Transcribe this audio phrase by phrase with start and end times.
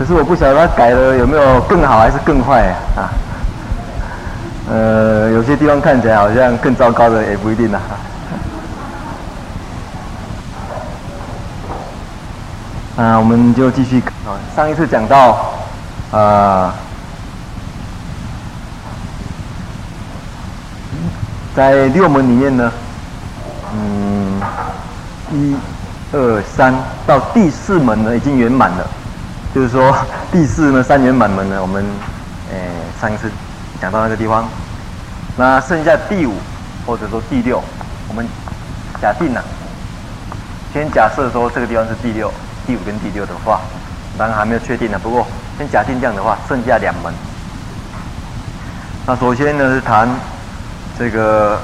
[0.00, 3.12] 可是我不晓得他改了有没有更好还是更坏啊？
[4.66, 7.80] 呃，有些地方看起来好像更糟糕的也不一定啊。
[12.96, 14.02] 啊，我们就继续。
[14.56, 15.32] 上一次讲到，
[16.12, 16.72] 啊、呃，
[21.54, 22.72] 在六门里面呢，
[23.74, 24.40] 嗯，
[25.30, 25.54] 一、
[26.14, 26.74] 二、三
[27.06, 28.86] 到第四门呢已经圆满了。
[29.52, 29.92] 就是说，
[30.30, 31.84] 第四呢三圆满门呢，我们，
[32.52, 33.28] 诶、呃，上一次
[33.80, 34.48] 讲到那个地方，
[35.36, 36.34] 那剩下第五
[36.86, 37.60] 或者说第六，
[38.08, 38.24] 我们
[39.02, 39.42] 假定了，
[40.72, 42.32] 先假设说这个地方是第六，
[42.64, 43.60] 第五跟第六的话，
[44.16, 44.96] 当然还没有确定呢。
[45.02, 45.26] 不过
[45.58, 47.12] 先假定这样的话，剩下两门。
[49.04, 50.08] 那首先呢是谈
[50.96, 51.58] 这个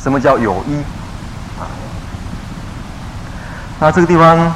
[0.00, 0.76] 什么叫有一
[1.58, 1.66] 啊？
[3.80, 4.54] 那这个地方。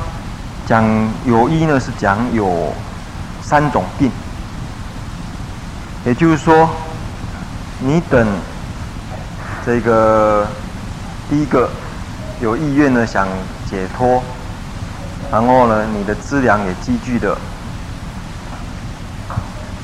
[0.66, 0.84] 讲
[1.24, 2.72] 有一呢，是讲有
[3.40, 4.10] 三种病，
[6.04, 6.68] 也就是说，
[7.78, 8.26] 你等
[9.64, 10.44] 这个
[11.30, 11.70] 第一个
[12.40, 13.28] 有意愿呢，想
[13.70, 14.20] 解脱，
[15.30, 17.38] 然后呢，你的资粮也积聚的，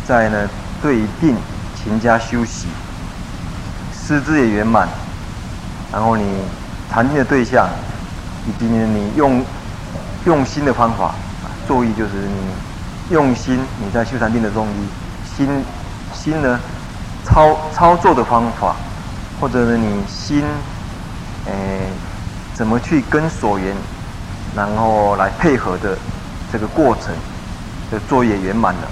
[0.04, 0.48] 再呢
[0.82, 1.36] 对定
[1.76, 2.66] 勤加修习，
[3.94, 4.88] 师资也圆满，
[5.92, 6.24] 然后你
[6.90, 7.68] 禅定的对象，
[8.48, 9.44] 以及你用。
[10.24, 11.12] 用心的方法，
[11.66, 12.54] 作意就是你
[13.10, 14.88] 用心，你在修禅定的中医，
[15.24, 15.64] 心
[16.12, 16.60] 心呢
[17.24, 18.76] 操操作的方法，
[19.40, 20.44] 或者呢你心，
[21.46, 21.88] 诶
[22.54, 23.76] 怎么去跟所缘，
[24.54, 25.98] 然后来配合的
[26.52, 27.12] 这个过程
[27.90, 28.88] 的作业圆满了，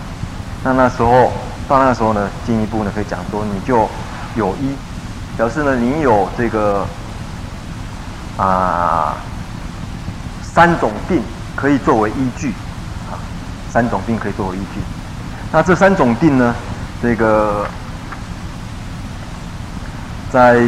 [0.65, 1.33] 那那时候
[1.69, 3.89] 到那个时候呢，进一步呢可以讲说你就
[4.35, 4.77] 有一，
[5.37, 6.85] 表示呢你有这个
[8.37, 9.17] 啊。
[10.53, 11.23] 三种定
[11.55, 12.51] 可以作为依据，
[13.11, 13.15] 啊，
[13.73, 14.81] 三种定可以作为依据。
[15.53, 16.55] 那这三种定呢，
[17.03, 17.67] 这个
[20.31, 20.61] 在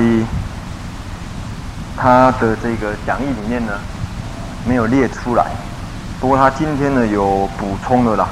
[1.96, 3.72] 他的这个讲义里面呢，
[4.66, 5.46] 没有列出来。
[6.20, 8.28] 不过他今天呢有补充了啦，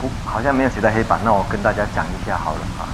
[0.00, 1.18] 不，好像没有写在黑板。
[1.24, 2.84] 那我跟大家讲一下好了啊。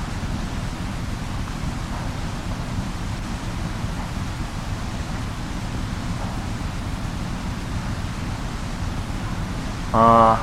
[9.93, 10.39] 啊，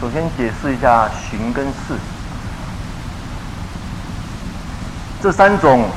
[0.00, 1.96] 首先解释一下寻跟伺
[5.22, 5.88] 这三种，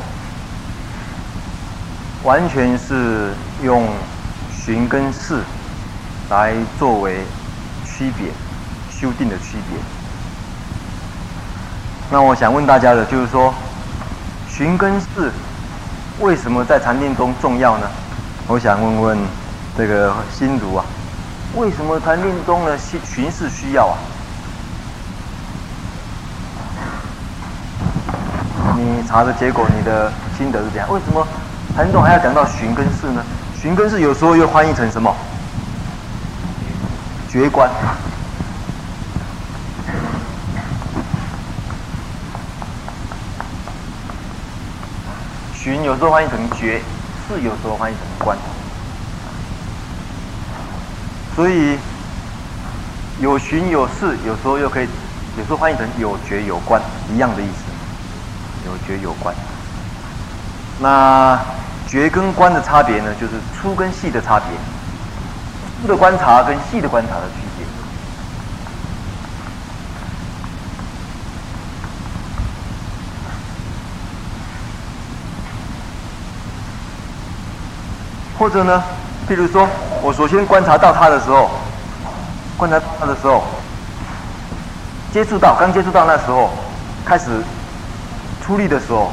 [2.24, 3.90] 完全是用
[4.52, 5.40] 寻跟伺
[6.30, 7.22] 来作为
[7.84, 8.28] 区别
[8.92, 9.80] 修订的区别。
[12.12, 13.52] 那我想问大家的就是说，
[14.48, 15.32] 寻跟伺
[16.20, 17.90] 为什么在禅定中重要呢？
[18.52, 19.18] 我想问问
[19.78, 20.84] 这个新儒啊，
[21.56, 23.96] 为什么禅定中呢巡巡视需要啊？
[28.76, 30.92] 你查的结果，你的心得是这样。
[30.92, 31.26] 为什么
[31.78, 33.24] 禅定中还要讲到寻跟伺呢？
[33.58, 35.16] 寻跟伺有时候又翻译成什么？
[37.30, 37.72] 绝观。
[45.54, 46.82] 寻有时候翻译成绝。
[47.32, 48.38] 伺有时候翻译成观，
[51.36, 51.78] 所以
[53.20, 54.88] 有寻有伺，有时候又可以，
[55.38, 56.82] 有时候翻译成有觉有观，
[57.14, 57.72] 一样的意思。
[58.64, 59.34] 有觉有观，
[60.80, 61.40] 那
[61.88, 64.48] 觉跟观的差别呢，就是粗跟细的差别，
[65.82, 67.51] 粗的观察跟细的观察的区别。
[78.42, 78.84] 或者呢，
[79.30, 79.68] 譬如说，
[80.02, 81.48] 我首先观察到他的时候，
[82.58, 83.44] 观察他的时候，
[85.14, 86.50] 接触到刚接触到那时候，
[87.06, 87.30] 开始
[88.44, 89.12] 出力的时候，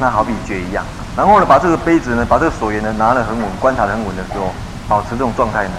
[0.00, 0.84] 那好比觉一样。
[1.16, 4.52] 然后呢，把这个杯子呢，把这个锁缘呢拿得很稳，观察得很稳的时候，
[4.88, 5.74] 保持这种状态呢，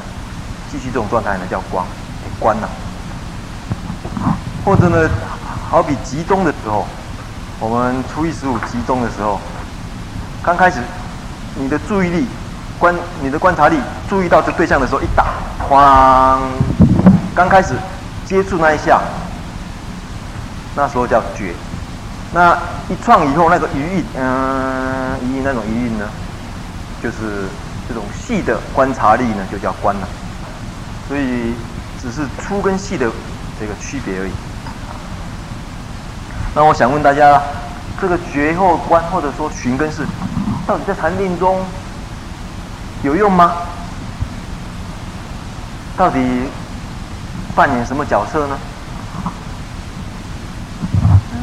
[0.72, 1.86] 继续这种状态呢叫光，
[2.40, 2.70] 观了。
[4.64, 5.10] 或者呢，
[5.70, 6.88] 好比集中的时候，
[7.60, 9.42] 我们初一十五集中的时候，
[10.42, 10.80] 刚开始
[11.56, 12.26] 你的注意力。
[12.82, 13.80] 观你的观察力，
[14.10, 15.28] 注意到这对象的时候，一打，
[15.70, 16.40] 哐，
[17.36, 17.76] 刚开始
[18.26, 19.00] 接触那一下，
[20.76, 21.54] 那时候叫觉。
[22.34, 22.58] 那
[22.90, 26.08] 一创以后，那个余韵，嗯，余韵那种余韵呢，
[27.04, 27.46] 就是
[27.88, 30.08] 这种细的观察力呢，就叫观了。
[31.08, 31.54] 所以
[32.02, 33.06] 只是粗跟细的
[33.60, 34.32] 这个区别而已。
[36.56, 37.40] 那我想问大家，
[38.02, 40.04] 这个觉或观，或者说寻跟是，
[40.66, 41.64] 到底在禅定中？
[43.04, 43.54] 有用吗？
[45.98, 46.20] 到底
[47.56, 48.58] 扮演什么角色呢？
[51.32, 51.38] 嗯，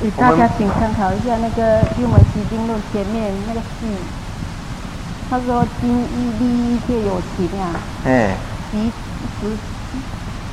[0.00, 3.96] 给大家请参考一下那个《幽门习经论》前面那个序，
[5.30, 8.36] 他说：“今义利一切有情啊，哎，
[8.72, 8.90] 即
[9.40, 9.56] 时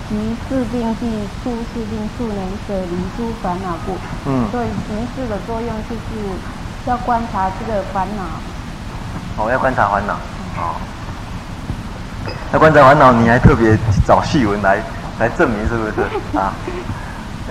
[0.07, 2.37] 即是病地，处是病处能
[2.67, 6.01] 舍离诸烦恼故。”嗯，所以形式的作用就是
[6.85, 8.23] 要观察这个烦恼。
[9.37, 10.13] 哦，要观察烦恼。
[10.57, 10.75] 哦，
[12.53, 14.77] 要观察烦恼，你还特别找细文来
[15.19, 16.53] 来证明是不是啊？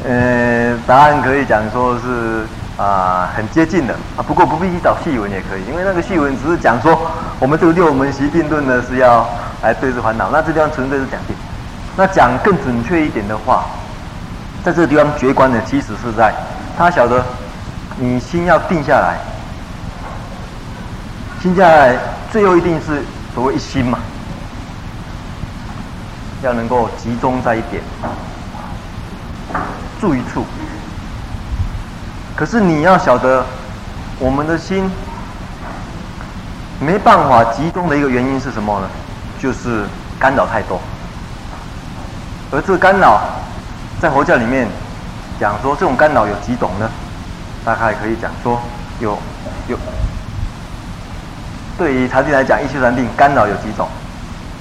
[0.05, 2.45] 呃，答案可以讲说是
[2.77, 4.23] 啊，很接近的啊。
[4.27, 6.99] 不过不必去找细文也可以，因为那个细文只是讲说
[7.39, 9.29] 我们这个六门习定论呢是要
[9.63, 11.37] 来对治烦恼，那这地方纯粹是讲定。
[11.97, 13.65] 那讲更准确一点的话，
[14.65, 16.33] 在这个地方觉观呢，其实是在
[16.77, 17.23] 他晓得
[17.97, 19.19] 你心要定下来，
[21.43, 21.99] 心下来
[22.31, 23.03] 最后一定是
[23.35, 23.99] 所谓一心嘛，
[26.41, 27.83] 要能够集中在一点。
[30.01, 30.45] 住一处，
[32.37, 33.45] 可是你要晓得，
[34.21, 34.89] 我们的心
[36.79, 38.89] 没办法集中的一个原因是什么呢？
[39.41, 39.85] 就是
[40.21, 40.81] 干扰太多。
[42.53, 43.21] 而这个干扰，
[44.01, 44.69] 在佛教里面
[45.41, 46.89] 讲说，这种干扰有几种呢？
[47.65, 48.61] 大概可以讲说，
[49.01, 49.19] 有
[49.67, 49.77] 有。
[51.79, 53.89] 对于禅定来讲，一切禅定干扰有几种？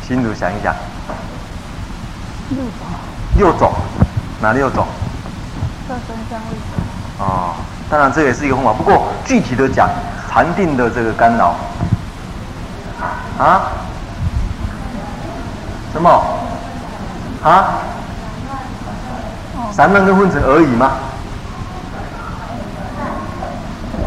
[0.08, 0.74] 心如想一想。
[2.50, 2.72] 六种。
[3.38, 3.72] 六种，
[4.42, 4.86] 哪六种？
[7.20, 7.54] 哦，
[7.90, 8.74] 当然这也是一个方法。
[8.74, 9.90] 不过具体的讲，
[10.30, 11.56] 禅定的这个干扰
[13.38, 13.72] 啊，
[15.94, 16.10] 什么
[17.44, 17.76] 啊？
[19.72, 20.92] 散乱跟混成而已吗？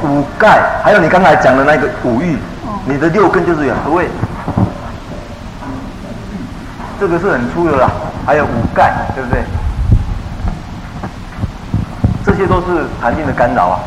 [0.02, 2.38] 五盖，还有你刚才讲的那个五欲，
[2.86, 4.08] 你的六根就是两位，
[7.00, 7.90] 这个是很粗的啦。
[8.26, 9.42] 还有五盖，对不对？
[12.24, 13.80] 这些都是禅定的干扰啊。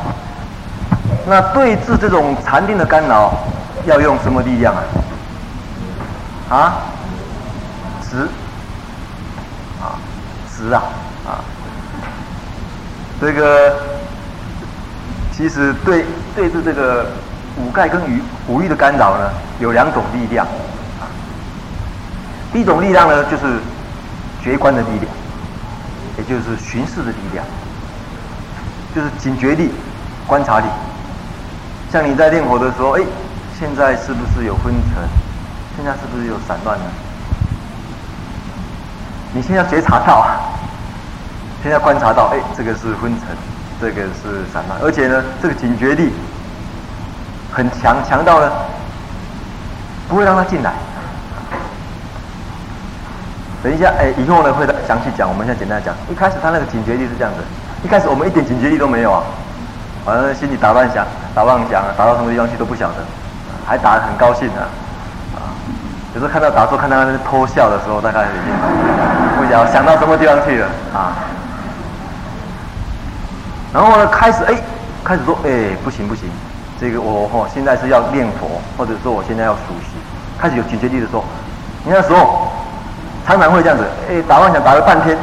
[1.27, 3.33] 那对治这种禅定的干扰，
[3.85, 4.73] 要用什么力量
[6.49, 6.55] 啊？
[6.55, 6.73] 啊？
[8.01, 8.27] 直
[9.81, 9.97] 啊？
[10.55, 10.83] 直啊？
[11.25, 11.41] 啊？
[13.19, 13.75] 这个
[15.35, 16.05] 其实对
[16.35, 17.07] 对治这个
[17.59, 20.45] 五盖跟五五欲的干扰呢，有两种力量。
[22.53, 23.59] 第一种力量呢，就是
[24.41, 25.05] 觉观的力量，
[26.17, 27.45] 也就是巡视的力量。
[28.95, 29.69] 就是警觉力、
[30.25, 30.65] 观察力，
[31.91, 33.03] 像你在练火的时候，哎，
[33.59, 35.03] 现在是不是有昏沉？
[35.75, 36.85] 现在是不是有散乱呢？
[39.33, 40.25] 你现在觉察到，
[41.61, 43.27] 现在观察到，哎，这个是昏沉，
[43.79, 46.11] 这个是散乱，而且呢，这个警觉力
[47.57, 48.51] 很强，强到呢，
[50.07, 50.71] 不会让他进来。
[53.63, 55.27] 等一下，哎，以后呢会再详细讲。
[55.27, 57.41] 我们现在简单讲，一开始他那个警觉力是这样子。
[57.83, 59.23] 一开始我们一点警觉力都没有啊，
[60.05, 62.97] 反正心里打乱想、打妄想啊，打到什么地方去都不晓得，
[63.65, 64.61] 还打得很高兴呢，
[65.33, 65.49] 啊，
[66.13, 68.53] 有时候看到打坐，看到那边偷笑的时候，大概已经
[69.35, 71.17] 不晓想到什么地方去了啊。
[73.73, 74.53] 然后呢，开始哎，
[75.03, 76.29] 开始说哎，不行不行，
[76.79, 79.97] 这个我哦现在是要念佛，或者说我现在要熟悉，
[80.37, 81.23] 开始有警觉力的时候，
[81.83, 82.47] 你那时候
[83.25, 85.17] 常常会这样子，哎，打妄想打了半天。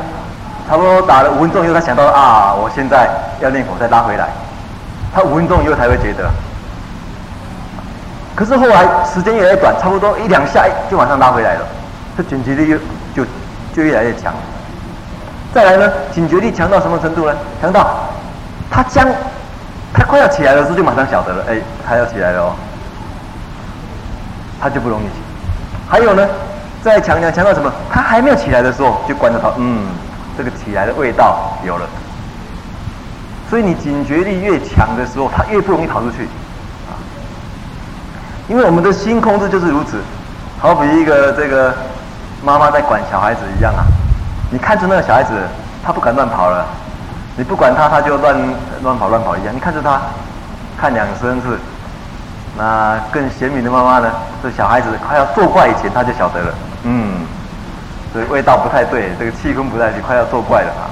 [0.67, 3.07] 差不多打了五分钟以后，他想到啊，我现在
[3.39, 4.29] 要念佛，再拉回来。
[5.15, 6.27] 他五分钟以后才会觉得。
[8.35, 11.67] 可是后来时间越来越短，差不多一两下就往上拉回来了。
[12.17, 12.79] 这警觉力又
[13.15, 13.31] 就
[13.77, 14.33] 就越来越强。
[15.53, 17.37] 再来呢，警觉力强到什么程度呢？
[17.61, 17.87] 强到
[18.71, 19.07] 他将
[19.95, 21.57] 他快要起来的时候，就马上晓得了，哎，
[21.89, 22.53] 他要起来了哦。
[24.61, 25.13] 他就不容易起。
[25.89, 26.29] 还有呢，
[26.83, 27.73] 再强强强到什么？
[27.91, 29.87] 他还没有起来的时候，就观察到，嗯。
[30.37, 31.87] 这个起来的味道有了，
[33.49, 36.25] 所以你警觉力越强的时候，他越不容易跑出去，
[36.91, 36.99] 啊，
[38.49, 39.99] 因为我们的心控制就是如此，
[40.59, 41.73] 好比一个这个
[42.43, 43.87] 妈妈在管小孩子一样啊，
[44.51, 45.31] 你看着那个小孩子，
[45.85, 46.67] 他不敢乱跑了，
[47.37, 48.37] 你不管他，他就乱
[48.83, 50.01] 乱跑乱跑一样，你看着他，
[50.79, 51.59] 看两三次，
[52.57, 54.11] 那更贤明的妈妈呢，
[54.43, 57.27] 这小孩子快要作怪以前，他就晓得了，嗯。
[58.13, 60.87] 所以味道不太对，这个气氛不太对，快要作怪了啊！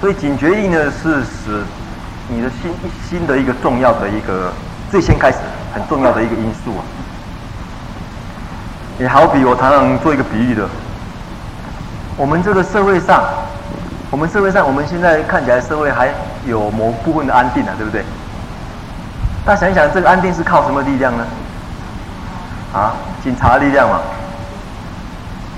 [0.00, 1.64] 所以警觉力呢，是使
[2.28, 2.72] 你的心
[3.10, 4.52] 心的一个重要的一个
[4.92, 5.38] 最先开始
[5.74, 6.86] 很重要的一个因素啊。
[9.00, 10.68] 也好比我常常做一个比喻的，
[12.16, 13.24] 我们这个社会上，
[14.12, 16.10] 我们社会上，我们现在看起来社会还
[16.44, 18.04] 有某部分的安定啊，对不对？
[19.42, 21.24] 大家想一想，这个安定是靠什么力量呢？
[22.74, 22.92] 啊，
[23.24, 24.00] 警察力量嘛。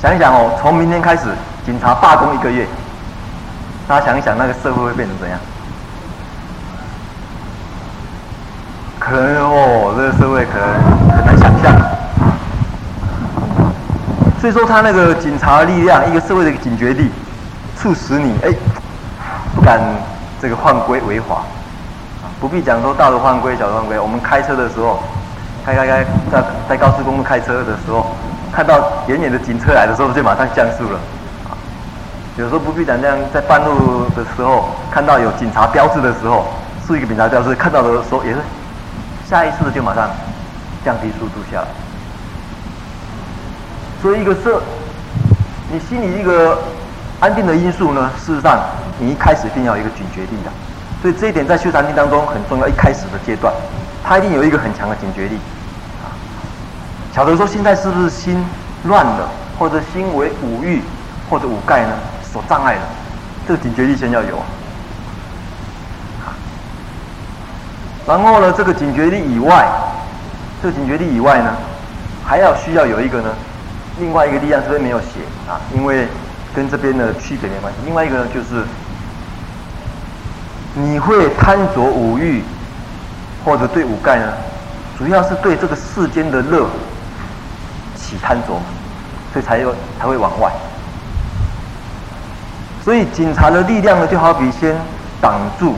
[0.01, 1.25] 想一想哦，从明天开始，
[1.67, 2.65] 警察罢工一个月，
[3.89, 5.37] 大家想一想，那个社会会变成怎样？
[9.01, 10.65] 可能哦，这个社会可能
[11.11, 11.75] 很难想象。
[14.41, 17.11] 所以说，他那个警察力量，一个社会的一个警觉力，
[17.85, 18.51] 促使你哎，
[19.55, 19.79] 不敢
[20.41, 21.43] 这个犯规违法。
[22.41, 24.01] 不必讲说大的犯规，小的犯规。
[24.01, 25.03] 我们开车的时候，
[25.67, 28.07] 开开开，在在高速公路开车的时候，
[28.51, 30.99] 看到远远的警车来的时候，就马上降速了。
[32.39, 36.47] 有时候不必讲这样，在半路的时候，看到有警察标志的时候，
[36.87, 38.39] 是一个警察标志，看到的时候也是
[39.29, 40.09] 下意识的就马上
[40.83, 41.69] 降低速度下来。
[44.01, 44.57] 所以一个是，
[45.71, 46.59] 你心里一个
[47.21, 48.61] 安定的因素呢，事实上
[48.99, 50.51] 你一开始一定要有一个警觉力的。
[51.01, 53.53] 所以这一点在修禅定当中很重要，一开始的阶段，
[54.03, 55.37] 他一定有一个很强的警觉力，
[56.03, 56.09] 啊，
[57.15, 58.43] 晓得说现在是不是心
[58.85, 59.29] 乱了，
[59.59, 60.83] 或者心为五欲
[61.29, 61.93] 或者五盖呢
[62.23, 62.83] 所障碍了，
[63.47, 64.43] 这个警觉力先要有。
[68.07, 69.67] 然后呢，这个警觉力以外，
[70.63, 71.55] 这个警觉力以外呢，
[72.25, 73.31] 还要需要有一个呢，
[73.99, 76.07] 另外一个力量这边没有写啊，因为
[76.55, 77.79] 跟这边的区别没关系。
[77.85, 78.65] 另外一个呢就是。
[80.77, 82.43] 你会贪着五欲，
[83.45, 84.33] 或者对五盖呢？
[84.99, 86.69] 主要是对这个世间的乐
[87.95, 88.61] 起贪着，
[89.33, 90.51] 所以才有才会往外。
[92.85, 94.75] 所以警察的力量呢，就好比先
[95.21, 95.77] 挡住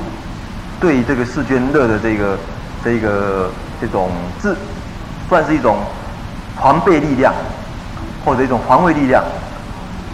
[0.80, 2.38] 对这个世间乐的这个
[2.82, 4.08] 这个这种
[4.40, 4.56] 自，
[5.28, 5.76] 算是一种
[6.58, 7.34] 防备力量，
[8.24, 9.22] 或者一种防卫力量。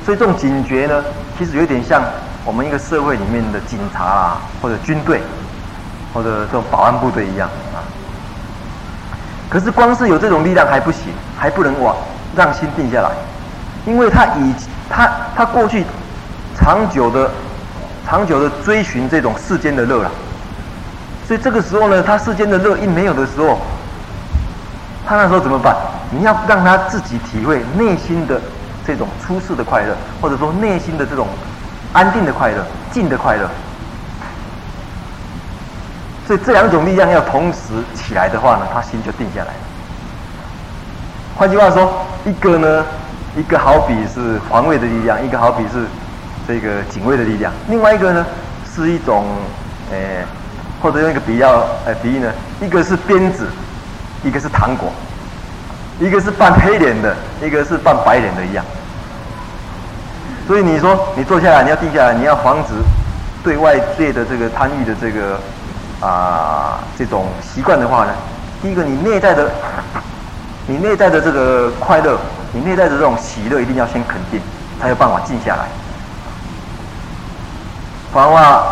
[0.05, 1.03] 所以这种警觉呢，
[1.39, 2.03] 其实有点像。
[2.45, 5.23] 我们一个社会里面的警察啊，或者军队，
[6.13, 7.79] 或者这种保安部队一样啊。
[9.49, 11.95] 可是光是有这种力量还不行，还不能往
[12.35, 13.13] 让心定下来，
[13.87, 14.53] 因为他以
[14.91, 15.85] 他他过去
[16.57, 17.31] 长久的
[18.05, 20.11] 长久的追寻这种世间的乐了，
[21.29, 23.57] 所以这个时候呢，他世间的乐一没有的时候，
[25.07, 25.77] 他那时候怎么办？
[26.11, 28.41] 你要让他自己体会内心的
[28.87, 31.27] 这种出世的快乐，或者说内心的这种。
[31.95, 33.47] 安定的快乐，静的快乐，
[36.27, 37.59] 所以这两种力量要同时
[37.95, 39.53] 起来的话呢，他心就定下来。
[41.37, 42.83] 换句话说，一个呢，
[43.37, 45.85] 一个好比是防卫的力量，一个好比是
[46.49, 48.25] 这个警卫的力量，另外一个呢
[48.75, 49.27] 是一种，
[49.91, 50.25] 呃，
[50.81, 53.47] 或者用一个比较呃比喻呢，一个是鞭子，
[54.25, 54.91] 一个是糖果，
[56.03, 58.65] 一个是扮黑脸的，一个是扮白脸的一样。
[60.49, 62.75] 所以你说你坐下来，你要定下来，你要防止
[63.45, 65.39] 对外界的这个贪欲的这个
[66.05, 68.13] 啊、这种习惯的话呢，
[68.61, 69.49] 第一个你内在的
[70.67, 72.19] 你内在的这个快乐，
[72.53, 74.41] 你内在的这种喜乐一定要先肯定，
[74.81, 75.67] 才有办法静下来。
[78.13, 78.65] 不然的话，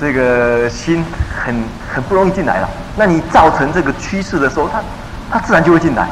[0.00, 1.04] 这个心
[1.44, 1.54] 很
[1.94, 2.68] 很不容易进来了。
[2.96, 4.82] 那你造成这个趋势的时候，它
[5.30, 6.08] 它自然就会进来，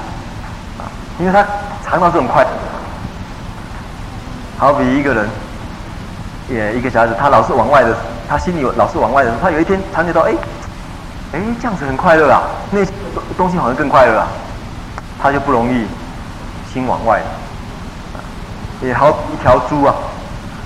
[1.21, 1.47] 因为他
[1.85, 2.49] 尝到这种快乐。
[4.59, 5.29] 好比一个人，
[6.49, 7.95] 也一个小孩子，他老是往外的，
[8.29, 10.33] 他心里有老是往外的，他有一天察觉到，哎，
[11.33, 12.81] 哎，这样子很快乐啊，那
[13.37, 14.27] 东西好像更快乐啊，
[15.23, 15.87] 他就不容易
[16.73, 17.25] 心往外了。
[18.83, 19.95] 也好一条猪啊，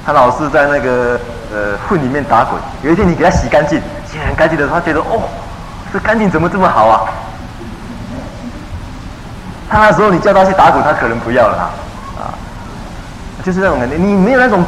[0.06, 1.18] 他老是在那个
[1.52, 5.22] 呃粪里面打滚，有一天你给他洗干净，洗很干净的时候，他觉得哦，
[5.92, 7.02] 这干净怎么这么好啊？
[9.74, 11.70] 他那时候你叫他去打滚，他可能不要了啊。
[13.42, 14.64] 就是那种感觉，你没有那种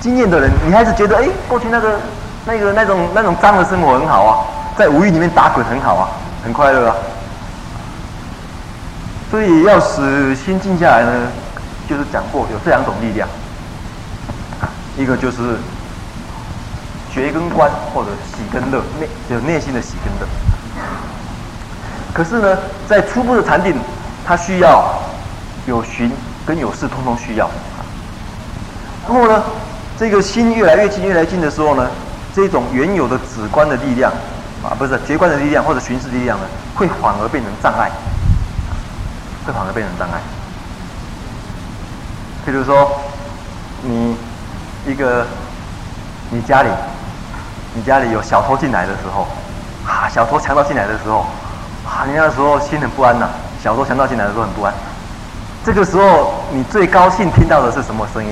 [0.00, 2.00] 经验的人，你还是觉得哎，过去那个、
[2.46, 4.32] 那个、那种、那种脏的生活很好啊，
[4.76, 6.08] 在无欲里面打滚很好啊，
[6.42, 6.96] 很快乐啊。
[9.30, 11.28] 所以要使心静下来呢，
[11.88, 13.28] 就是讲过有这两种力量，
[14.96, 15.56] 一个就是
[17.12, 20.26] 觉跟观，或者喜跟乐，内有内心的喜跟乐。
[22.12, 22.58] 可是呢，
[22.88, 23.76] 在初步的禅定，
[24.26, 24.84] 它需要
[25.66, 26.10] 有寻
[26.44, 27.48] 跟有识，通通需要。
[29.06, 29.40] 然后呢，
[29.96, 31.88] 这个心越来越近，越来越近的时候呢，
[32.34, 34.10] 这种原有的止观的力量，
[34.64, 37.88] 啊，不是觉观的力量或者寻视力量呢，会反而变成障碍，
[39.46, 40.20] 会反而变成障碍。
[42.44, 42.90] 譬如说，
[43.82, 44.16] 你
[44.86, 45.24] 一个
[46.30, 46.68] 你家里，
[47.74, 49.28] 你家里有小偷进来的时候，
[49.86, 51.26] 啊，小偷强盗进来的时候，
[51.86, 53.28] 啊，你那时候心很不安呐，
[53.66, 54.72] 小偷强盗进来的时候很不安。
[55.64, 58.30] 这个时候，你最高兴听到的是什么声音？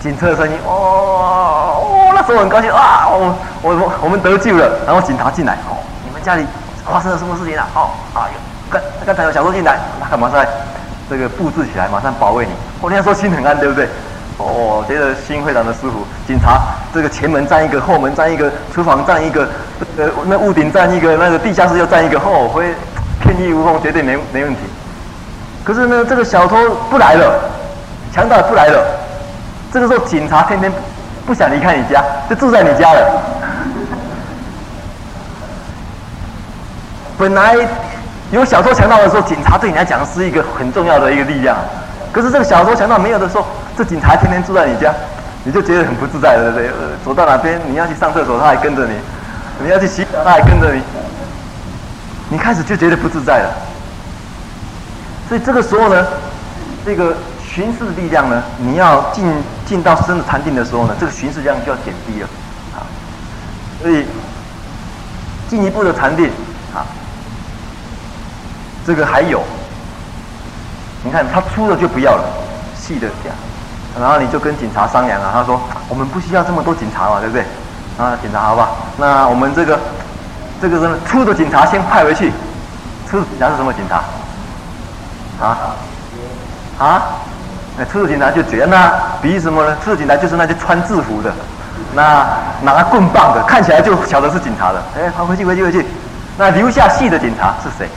[0.00, 3.08] 警车的声音，哦哦，那时候很高兴啊！
[3.10, 6.46] 我我我我们得救了，然后警察进来，哦，你们家里
[6.86, 7.66] 发生了什么事情啊？
[7.74, 8.30] 哦，啊，
[8.70, 10.46] 刚刚才有小偷进来，他马上
[11.10, 12.52] 这个布置起来，马上保卫你。
[12.80, 13.88] 我那时候心很安，对不对？
[14.36, 16.06] 哦，觉得心非常的舒服。
[16.24, 16.60] 警察
[16.94, 19.48] 这个前门站一个，后门站一个，厨房站一个，
[19.96, 22.72] 呃，那屋顶站一个，那个地下室又站一个，哦，会
[23.44, 24.60] 义无缝，绝对没没问题。
[25.64, 26.56] 可是呢，这个小偷
[26.90, 27.50] 不来了，
[28.12, 28.82] 强盗不来了。
[29.72, 30.72] 这个时候，警察天天
[31.26, 33.22] 不想离开你家，就住在你家了。
[37.18, 37.54] 本来
[38.30, 41.56] 有小偷强盗的时候，警察对你来讲是一个很重要的一个力量。
[42.12, 43.44] 可是这个小偷强盗没有的时候，
[43.76, 44.94] 这警察天天住在你家，
[45.44, 46.88] 你就觉得很不自在了，对不对？
[47.04, 48.94] 走到哪边你要去上厕所，他还跟着你；
[49.62, 50.80] 你要去洗澡，他还跟着你。
[52.30, 53.54] 你开始就觉得不自在了。
[55.28, 56.06] 所以这个时候呢，
[56.84, 59.24] 这个巡视的力量呢，你要进
[59.66, 62.28] 进到深的禅定的时候呢，这个巡视量就要减低了
[62.74, 62.84] 啊。
[63.80, 64.06] 所以
[65.48, 66.30] 进一步的禅定
[66.74, 66.84] 啊，
[68.86, 69.42] 这个还有。
[71.04, 72.24] 你看他粗的就不要了，
[72.76, 73.32] 细的讲，
[74.00, 77.44] 然后你就跟警察商量啊，他说我们不需要这么多警察嘛，对不对？
[77.96, 79.78] 啊，警察好吧，那我们这个
[80.60, 82.32] 这个人粗的警察先派回去，
[83.08, 84.02] 粗的警察是什么警察？
[85.40, 85.76] 啊
[86.78, 87.02] 啊，
[87.76, 89.76] 那粗的警察就觉得那比喻什么呢？
[89.84, 91.32] 粗的警察就是那些穿制服的，
[91.94, 92.26] 那
[92.62, 94.82] 拿棍棒的，看起来就晓得是警察的。
[94.96, 95.86] 哎，好，回去回去回去。
[96.36, 97.88] 那留下细的警察是谁？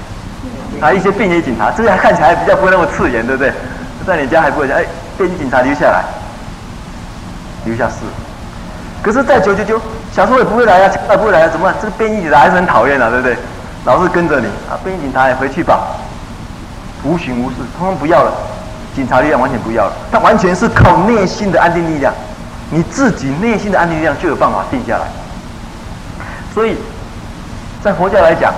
[0.80, 3.52] 啊，一些便衣警察，这个看起来比较不会那么刺眼，对不对？
[4.06, 4.86] 在你家还不会讲，哎，
[5.18, 6.04] 便衣警察留下来，
[7.66, 8.06] 留下四。
[9.02, 9.82] 可是再久久久，
[10.14, 11.76] 小偷也不会来啊，强盗不会来啊，怎么办？
[11.82, 13.38] 这个便衣警察还是很讨厌啊，对不对？
[13.86, 15.80] 老是跟着你啊，便衣警察也回去吧，
[17.04, 18.32] 无形无事，通通不要了，
[18.96, 22.14] 警察力量完全不要了，他完全是靠内心的安定力量，
[22.70, 25.08] 你自己内心的安定力量就有办法定下来。
[26.54, 26.78] 所以
[27.84, 28.54] 在佛教来讲。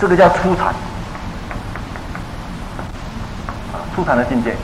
[0.00, 0.74] 这个叫初禅，
[3.94, 4.56] 初禅的境界。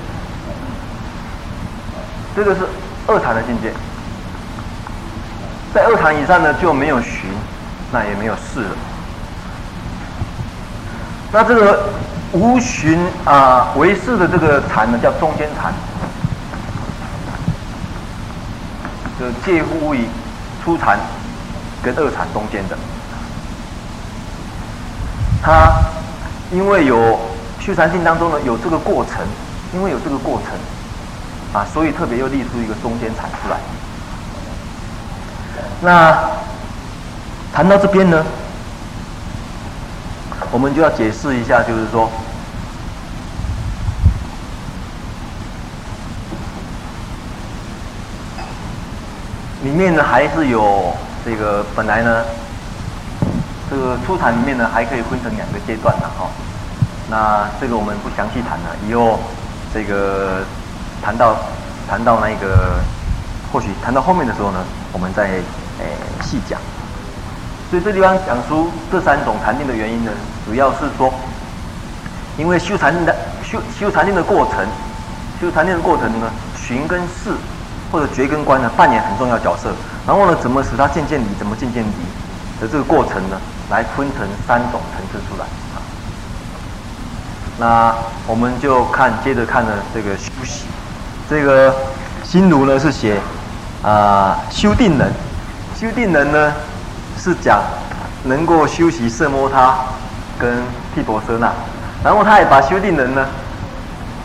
[2.34, 2.60] 这个是
[3.06, 3.72] 二禅的境界，
[5.72, 7.30] 在二禅以上呢，就没有寻，
[7.92, 8.70] 那也没有识了。
[11.32, 11.88] 那这个
[12.32, 15.72] 无寻啊唯识的这个禅呢，叫中间禅，
[19.20, 20.06] 就介乎于
[20.64, 20.98] 初禅
[21.82, 22.76] 跟二禅中间的。
[25.42, 25.72] 他
[26.50, 27.20] 因为有
[27.60, 29.24] 修禅定当中呢，有这个过程，
[29.74, 30.58] 因为有这个过程，
[31.56, 33.56] 啊，所以特别又立出一个中间禅出来。
[35.80, 36.14] 那
[37.54, 38.22] 谈到这边呢，
[40.50, 42.10] 我们就要解释一下，就是说，
[49.64, 52.22] 里面呢还是有这个本来呢。
[53.68, 56.28] 这个初禅里面呢，还可以分成两个阶段的哈。
[57.10, 59.18] 那这个我们不详细谈了，以后
[59.74, 60.44] 这个
[61.02, 61.36] 谈到
[61.88, 62.80] 谈到那个，
[63.52, 65.24] 或许谈到后面的时候呢，我们再
[65.78, 66.60] 诶细讲。
[67.70, 70.10] 所以这地方讲出这三种禅定的原因呢，
[70.46, 71.12] 主要是说，
[72.36, 74.66] 因为修禅定的修修禅定的过程，
[75.40, 77.32] 修禅定的过程呢，寻跟识
[77.90, 79.72] 或者觉跟观呢，扮演很重要角色。
[80.06, 83.40] 然后呢，怎么使它渐渐离，怎么渐渐离的这个过程呢？
[83.68, 85.82] 来分成三种层次出来啊，
[87.58, 87.92] 那
[88.24, 90.66] 我们就看接着看的这个修习，
[91.28, 91.74] 这个
[92.22, 93.18] 心如呢是写
[93.82, 95.12] 啊修定人，
[95.78, 96.52] 修定人呢
[97.18, 97.60] 是讲
[98.24, 99.76] 能够修习色摩他
[100.38, 100.62] 跟
[100.94, 101.52] 毗婆舍那，
[102.04, 103.26] 然后他也把修定人呢，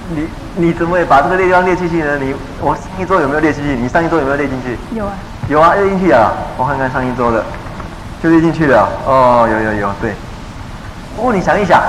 [0.09, 2.17] 你你怎么也把这个列方列进去呢？
[2.17, 3.75] 你我上一周有没有列进去？
[3.75, 4.77] 你上一周有没有列进去？
[4.95, 5.13] 有啊，
[5.47, 7.43] 有啊，列进去啊，我看看上一周的。
[8.21, 10.13] 就列进去了哦，有有有，对。
[11.15, 11.81] 不过你想一想，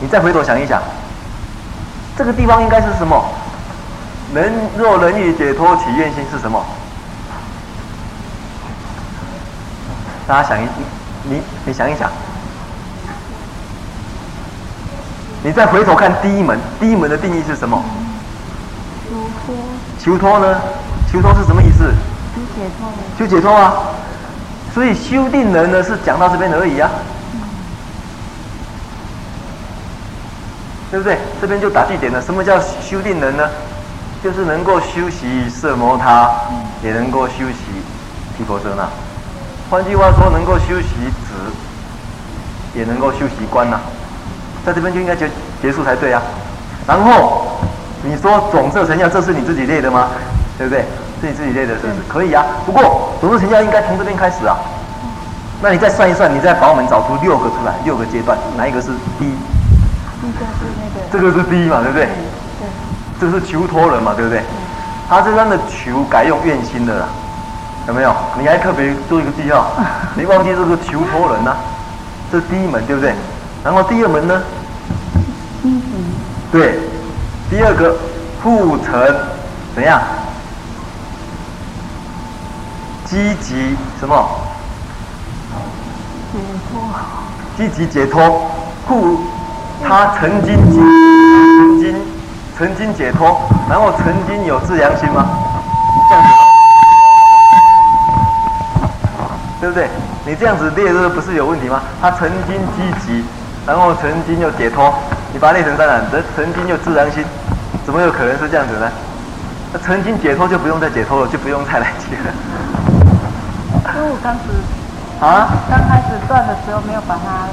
[0.00, 0.80] 你再回头想一想，
[2.16, 3.22] 这个地方应该是什么？
[4.34, 6.60] 人若能欲解脱起愿心是什么？
[10.26, 10.66] 大家想一，
[11.22, 12.10] 你你想一想，
[15.44, 17.80] 你再回头看第一门，第一门的定义是什么？
[19.08, 19.14] 求
[19.46, 19.54] 脱。
[20.00, 20.60] 求脱呢？
[21.12, 21.94] 求脱是什么意思？
[22.34, 22.92] 求解脱。
[23.18, 23.74] 求解脱啊。
[24.74, 26.90] 所以修定人呢，是讲到这边而已啊，
[30.90, 31.16] 对不对？
[31.40, 32.20] 这边就打地点了。
[32.20, 33.48] 什么叫修定人呢？
[34.24, 36.30] 就是能够修习色摩他，
[36.82, 37.84] 也能够修习
[38.38, 38.88] 毗婆舍那。
[39.68, 43.78] 换句话说，能够修习止，也能够修习观呐。
[44.64, 45.28] 在这边就应该结
[45.60, 46.22] 结束才对啊。
[46.88, 47.48] 然后
[48.02, 50.08] 你说总色成教，这是你自己列的吗？
[50.56, 50.86] 对不对？
[51.20, 51.94] 是你自己列的，是不是？
[52.08, 52.46] 可以啊。
[52.64, 54.56] 不过，总色成教应该从这边开始啊。
[55.60, 59.36] 那你再算一算，你再把我们找出六个出来，六个阶段，哪一个是第一？
[60.22, 61.12] 第一个是那个。
[61.12, 62.06] 这个是第一嘛，对不对？
[62.06, 62.33] 对。
[63.20, 64.42] 这是求托人嘛，对不对？
[65.08, 67.06] 他这边的求改用愿心的啦，
[67.86, 68.14] 有没有？
[68.38, 69.72] 你还特别做一个记号，
[70.16, 71.56] 你忘记这个求托人呐、啊？
[72.32, 73.14] 这是第一门，对不对？
[73.62, 74.42] 然后第二门呢？
[76.50, 76.78] 对，
[77.50, 77.94] 第二个
[78.42, 79.14] 护城
[79.74, 80.00] 怎样？
[83.04, 84.26] 积极什么？
[86.32, 86.38] 解
[86.70, 86.80] 脱。
[87.56, 88.50] 积极解脱，
[88.88, 89.20] 护
[89.86, 90.82] 他曾经曾经
[92.56, 93.36] 曾经解脱，
[93.68, 95.26] 然后曾经有自良心吗？
[96.08, 96.36] 这样子吗？
[99.60, 99.88] 对不对？
[100.24, 101.82] 你这样子列日不是有问题吗？
[102.00, 103.24] 他曾经积极，
[103.66, 104.94] 然后曾经又解脱，
[105.32, 107.24] 你把它列成这样，这曾经又自良心，
[107.84, 108.88] 怎么有可能是这样子呢？
[109.72, 112.32] 那曾经解脱就不用再解脱了，就不用再来解了。
[113.96, 114.40] 因为我当时
[115.20, 117.48] 啊，刚开始断的时候没有把它，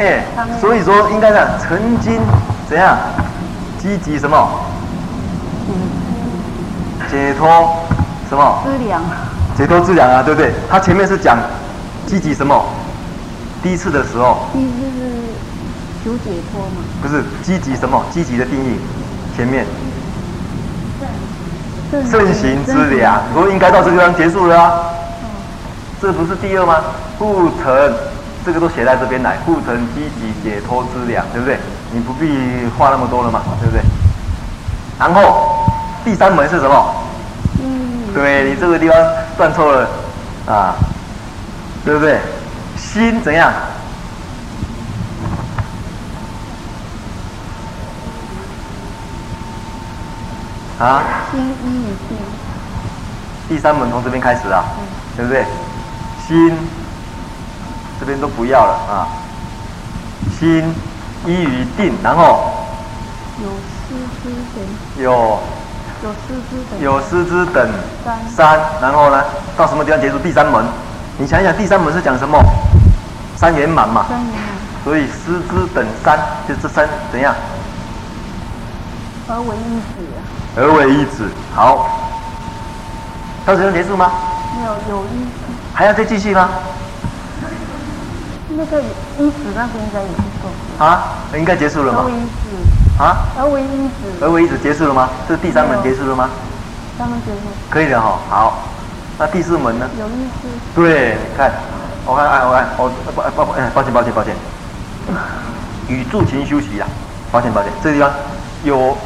[0.00, 0.24] 哎，
[0.60, 2.20] 所以说应该这样，曾经
[2.68, 2.96] 怎样
[3.86, 4.48] 积极什么？
[7.08, 7.86] 解脱
[8.28, 8.58] 什么？
[8.64, 9.00] 资粮。
[9.56, 10.50] 解脱资粮啊，对不对？
[10.68, 11.38] 他前面是讲。
[12.04, 12.64] 积极什么？
[13.62, 15.10] 第一次的时候，第一次是
[16.04, 16.82] 求解脱嘛？
[17.00, 18.04] 不是积极什么？
[18.10, 18.78] 积极的定义
[19.36, 19.64] 前面，
[22.10, 24.72] 盛行之粮，不应该到这个地方结束了啊？
[25.22, 25.26] 嗯、
[26.00, 26.76] 这不是第二吗？
[27.18, 27.94] 护成
[28.44, 31.58] 这个都写在这边来，护成积极解脱之粮，对不对？
[31.92, 33.82] 你不必画那么多了嘛，对不对？
[34.98, 35.64] 然后
[36.04, 36.94] 第三门是什么？
[37.62, 38.96] 嗯，对你这个地方
[39.36, 39.88] 断错了
[40.46, 40.74] 啊。
[41.84, 42.18] 对不对？
[42.76, 43.52] 心怎样？
[50.80, 51.02] 啊？
[51.30, 52.18] 心一与定。
[53.48, 55.44] 第三门从这边开始啊，嗯、对不对？
[56.26, 56.58] 心
[58.00, 59.06] 这边都不要了啊。
[60.36, 60.74] 心
[61.26, 62.52] 一与定，然后
[63.42, 65.04] 有师之等。
[65.04, 65.38] 有。
[66.04, 66.80] 有师资等。
[66.80, 67.68] 有师之等
[68.04, 68.18] 三。
[68.28, 69.24] 三，然后呢？
[69.56, 70.18] 到什么地方结束？
[70.18, 70.64] 第三门。
[71.18, 72.38] 你想一想，第三门是讲什么？
[73.36, 74.06] 三圆满嘛。
[74.08, 74.40] 三圆满。
[74.84, 77.34] 所以师之等三，就这三怎样？
[79.28, 80.06] 而为一子。
[80.56, 81.88] 而为一子，好。
[83.44, 84.12] 到这边结束吗？
[84.56, 85.26] 没有，有一。
[85.74, 86.48] 还要再继续吗？
[88.50, 90.35] 那个一子那边应该也结束。
[90.78, 91.02] 啊？
[91.34, 92.02] 应该结束了吗？
[92.02, 93.02] 合为一子。
[93.02, 93.16] 啊？
[93.38, 93.92] 而为一子。
[94.22, 95.08] 而为一子结束了吗？
[95.28, 96.30] 这第三门结束了吗？
[96.98, 97.40] 三门结束。
[97.68, 98.68] 可以的哈，好。
[99.18, 99.88] 那第四门呢？
[99.98, 100.48] 有意思。
[100.74, 101.50] 对，你看，
[102.04, 104.34] 我看，哎，我看，我抱抱抱，哎，抱歉，抱歉，抱歉。
[105.88, 106.86] 语助勤修习呀，
[107.32, 108.10] 抱歉，抱歉，这个地方
[108.64, 108.96] 有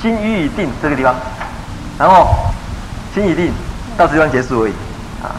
[0.00, 1.14] 心语已定这个地方，
[1.98, 2.34] 然后
[3.14, 3.52] 心已定
[3.96, 4.72] 到这地方结束而已
[5.22, 5.30] 啊。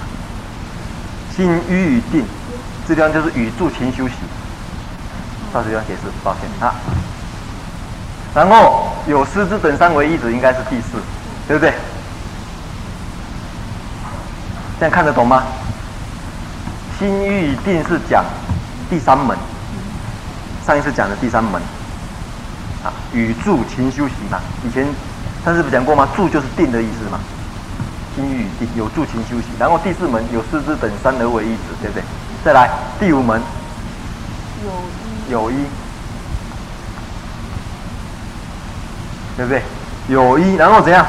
[1.35, 2.25] 心语已定，
[2.87, 4.13] 这地方就是语助勤修习，
[5.53, 6.75] 到这地方解释，抱歉啊。
[8.33, 10.97] 然后有师资等三为一子，应该是第四，
[11.47, 11.73] 对不对？
[14.79, 15.43] 这样看得懂吗？
[16.97, 18.23] 心欲定是讲
[18.89, 19.37] 第三门，
[20.65, 21.61] 上一次讲的第三门，
[22.83, 24.39] 啊，语助勤修习嘛。
[24.63, 24.85] 以前
[25.43, 26.07] 上次不讲过吗？
[26.15, 27.19] 助就是定的意思嘛。
[28.15, 32.03] 心欲定有助勤修习，然后第四门有师资等三而为一子，对不对？
[32.43, 33.41] 再来第五门，
[34.65, 34.71] 有，
[35.31, 35.55] 有一，
[39.37, 39.63] 对不对？
[40.09, 41.05] 有一，然后怎样？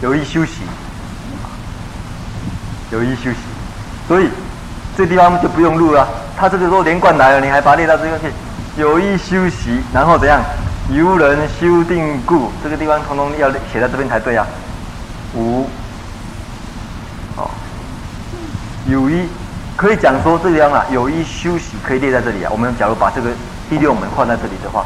[0.00, 0.60] 有意修习，
[2.92, 3.36] 有意修习，
[4.06, 4.30] 所以
[4.96, 6.08] 这地方就不用录了。
[6.38, 8.32] 他这个时候连贯来了，你还把它列到这边去。
[8.80, 10.40] 有意修习，然后怎样？
[10.90, 14.46] 由人修定故，这个地方通通要写在这边才对啊。
[15.34, 15.68] 五，
[17.36, 17.50] 哦，
[18.86, 19.28] 有意
[19.80, 22.50] 可以讲说这个地方啊，有一休息可以列在这里啊。
[22.52, 23.30] 我们假如把这个
[23.70, 24.84] 第六门放在这里的话，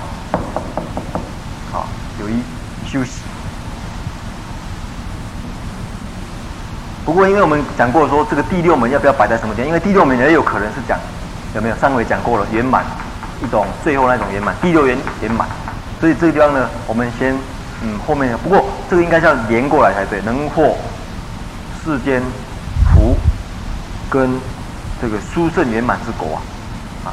[1.72, 1.88] 好，
[2.20, 2.35] 有一
[2.87, 3.22] 休息。
[7.04, 9.66] 不过，因为我们讲过说，这个第六门要不要摆在什么地方？
[9.66, 10.96] 因为第六门也有可能是讲
[11.57, 11.74] 有没有？
[11.74, 12.85] 上回讲过了，圆满
[13.42, 15.48] 一种最后那种圆满，第六圆圆满。
[15.98, 17.37] 所以这个地方呢，我们先
[17.83, 18.33] 嗯后面。
[18.44, 20.76] 不过这个应该是要连过来才对，能获
[21.85, 22.22] 世间
[22.94, 23.16] 福
[24.09, 24.30] 跟
[25.00, 26.40] 这个殊胜圆满之果
[27.04, 27.12] 啊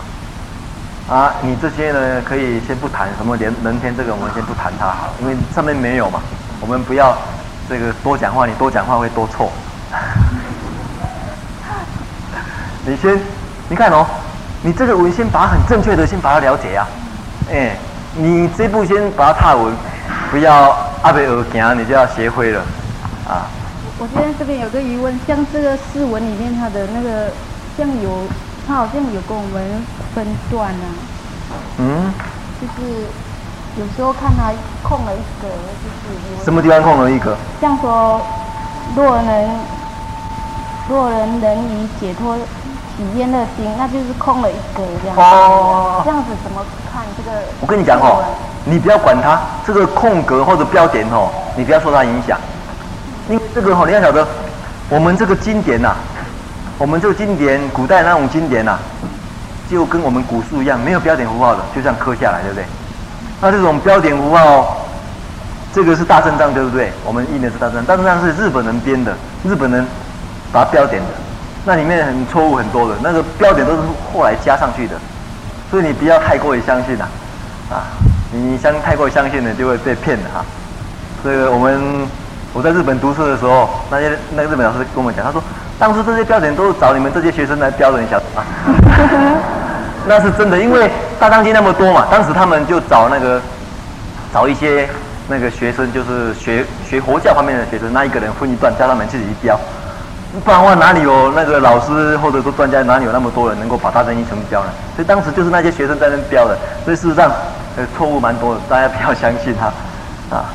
[1.09, 1.33] 啊啊！
[1.41, 6.21] 你这些呢可以先不谈什么连人天这个，我们先不谈它好，因为上面没有嘛。
[6.61, 7.17] 我们不要
[7.67, 9.51] 这个多讲话，你多讲话会多错。
[12.85, 13.19] 你先，
[13.67, 14.05] 你看哦，
[14.63, 16.87] 你这个文先把它很正确的先把它了解啊，
[17.51, 17.75] 哎，
[18.15, 19.73] 你这步先把它踏稳，
[20.31, 22.61] 不要阿贝尔行，你就要学会了，
[23.27, 23.45] 啊，
[23.99, 27.29] 我现在这边有个疑问，像这个释文里面它的那个，
[27.81, 28.11] 像有，
[28.67, 30.85] 他好像有跟我们分段啊。
[31.79, 32.13] 嗯。
[32.61, 33.07] 就是
[33.75, 34.53] 有时候看他
[34.87, 35.47] 空了一格，
[35.81, 35.89] 就
[36.37, 36.45] 是。
[36.45, 37.35] 什么地方空了一格？
[37.59, 38.21] 像说，
[38.95, 39.59] 若能，
[40.87, 42.37] 若人能以解脱
[42.95, 45.21] 体验乐心，那就是空了一格这样子。
[45.23, 46.03] 哦。
[46.05, 46.63] 这样子怎么
[46.93, 47.41] 看这个？
[47.61, 48.23] 我跟你讲哦，
[48.63, 52.37] 你不要管它这个空格或者标点哦，你不要受它影响。
[53.27, 54.27] 因为这个哦，你要晓得，
[54.87, 55.95] 我们这个经典呐、啊，
[56.81, 58.79] 我们这个经典，古代那种经典呐、啊，
[59.69, 62.65] 就跟我们古书一样，没有标点符号的，就这样刻下来，对不对？
[63.39, 64.77] 那这种标点符号，
[65.71, 66.91] 这个是大正章，对不对？
[67.05, 69.85] 我们印的是大正藏，大正藏是日本人编的，日本人
[70.51, 71.09] 把它标点的，
[71.65, 74.95] 那里面很错误很多的，那个标点都是后来加上去的，
[75.69, 77.05] 所以你不要太过于相信呐、
[77.69, 77.85] 啊，
[78.31, 80.43] 你相太过于相信了就会被骗的哈。
[81.23, 82.07] 这个我们。
[82.53, 85.41] 我在日本读书的时候，那些那个日本老师跟我们讲，他说，
[85.81, 88.43] 当时这些标点都是找你们这些学生来标的，你晓得吗？
[90.05, 90.87] 那是真的，因为
[91.19, 93.41] 大藏经那么多嘛，当时他们就找那个
[94.31, 94.87] 找一些
[95.27, 99.59] 那个学生，就是学学佛教方面的学生，那一个人分一段，叫他们自己去标。
[100.45, 104.69] 不然的话，哪里有那个老师或者说专家，哪里有那么多人能够把大藏经全部标呢？
[104.95, 107.31] 所以当时就是那些学生在那标的，所以事实上
[107.75, 109.65] 呃错误蛮多的，大家不要相信他
[110.35, 110.45] 啊。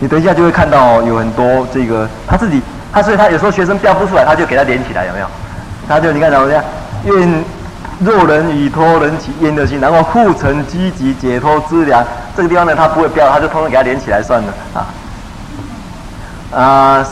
[0.00, 2.60] 你等一下就会看到有很多这个他自己，
[2.94, 5.26] 他所以他有时候学生标不出来，他就给他连起来，有没有？
[5.88, 6.62] 他就你看怎么样？
[7.04, 7.44] 愿
[7.98, 12.06] 若人以托人起愿乐心，然后护城积极解脱资粮。
[12.36, 14.86] 这个地方呢，他不会标，他就通通给他连起来算了啊。
[16.56, 17.06] 啊，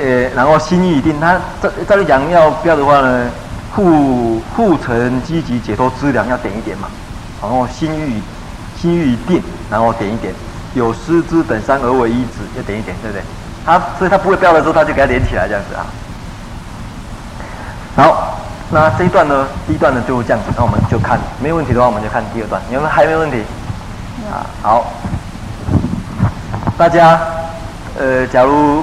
[0.00, 3.26] 呃，然后心欲已定，他这这里讲要标的话呢，
[3.74, 6.88] 护护城积极解脱资粮要点一点嘛。
[7.42, 8.20] 然后心欲
[8.80, 10.34] 心欲已定，然后点一点。
[10.74, 13.22] 有师资等三而为一子，要点一点，对不对？
[13.68, 15.84] 他所以他不会标的时候，他就给它连起来这样子啊。
[17.94, 18.38] 好，
[18.70, 22.62] 那这一段呢，第一段呢就这样子，那我们就看，没有问题的话，我们就看第二段。
[22.70, 23.44] 你们还没问题？
[24.32, 24.86] 啊，好。
[26.78, 27.20] 大家，
[27.98, 28.82] 呃，假如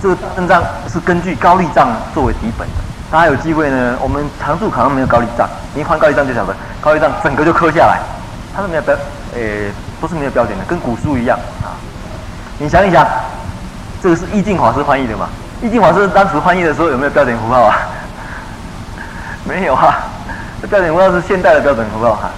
[0.00, 2.74] 这个大正藏是根据高丽藏作为底本的，
[3.10, 8.00] 大家有机会呢，我们常住可能没有高丽藏，你一换高丽藏就晓得，高丽藏整个就刻下来，
[8.56, 8.94] 它是没有标，
[9.34, 9.40] 呃。
[10.00, 11.78] 不是没有标点的，跟古书一样啊！
[12.58, 13.06] 你想一想，
[14.02, 15.28] 这个是意境法师翻译的嘛？
[15.62, 17.78] 意境法师当时翻译的时候有没有标点符号啊？
[19.46, 19.94] 没有啊，
[20.68, 22.30] 标点符号是现代的标准符号哈。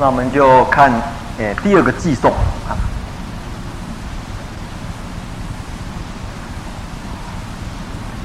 [0.00, 0.92] 那我们就看
[1.38, 2.30] 诶第二个寄送
[2.68, 2.87] 啊。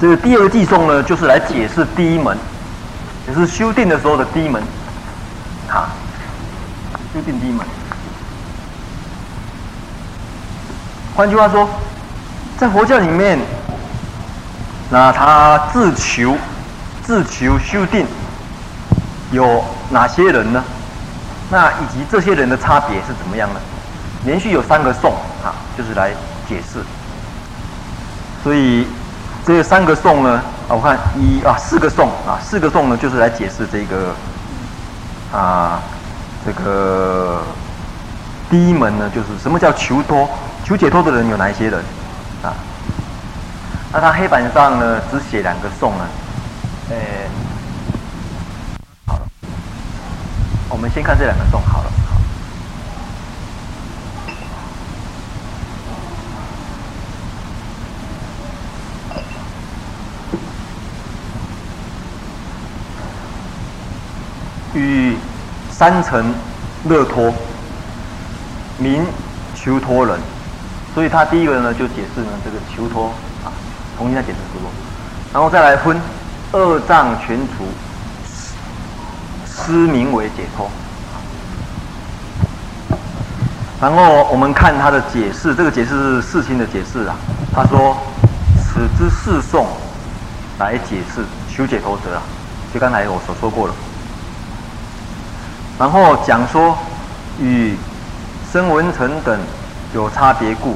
[0.04, 2.38] 这个第二个偈颂呢，就是来解释第一门，
[3.26, 4.62] 也是修定的时候的第一门，
[5.70, 5.88] 啊，
[7.14, 7.66] 修定第一门。
[11.16, 11.70] 换句话说，
[12.58, 13.40] 在佛教里面，
[14.90, 16.36] 那他自求、
[17.02, 18.06] 自求修定
[19.32, 20.62] 有哪些人呢？
[21.50, 23.60] 那以及这些人的差别是怎么样呢？
[24.26, 25.14] 连续有三个颂
[25.46, 26.12] 啊，就是来
[26.46, 26.80] 解释，
[28.44, 28.86] 所以。
[29.46, 34.16] 这三个颂呢，啊，我看一啊四个颂啊，四个颂呢就是来解释这个
[35.38, 35.82] 啊
[36.46, 37.42] 这个
[38.50, 40.30] 第一门呢，就是什么叫求脱、
[40.64, 41.78] 求解脱的人有哪一些人
[42.42, 42.56] 啊？
[43.92, 46.06] 那他黑板上呢只写两个颂呢，
[46.90, 46.96] 呃，
[49.06, 49.22] 好了，
[50.70, 51.92] 我们先看这两个颂好了。
[64.74, 65.16] 与
[65.72, 66.34] 三乘
[66.86, 67.34] 乐托，
[68.78, 69.06] 名
[69.56, 70.20] 求托人，
[70.94, 73.08] 所以他第一个呢就解释呢这个求托
[73.44, 73.52] 啊，
[73.98, 74.70] 重新再解释说，
[75.32, 76.00] 然后再来分
[76.52, 77.66] 二障全除，
[79.46, 80.70] 思名为解脱。
[83.82, 87.16] 然后我们看他的解释，这个解释是世亲的解释啊，
[87.54, 87.98] 他说
[88.58, 89.68] 此之四颂
[90.58, 92.22] 来解释求解脱者啊，
[92.74, 93.74] 就刚才我所说过了。
[95.80, 96.78] 然后讲说
[97.40, 97.76] 与
[98.52, 99.40] 声闻乘等
[99.94, 100.76] 有差别故，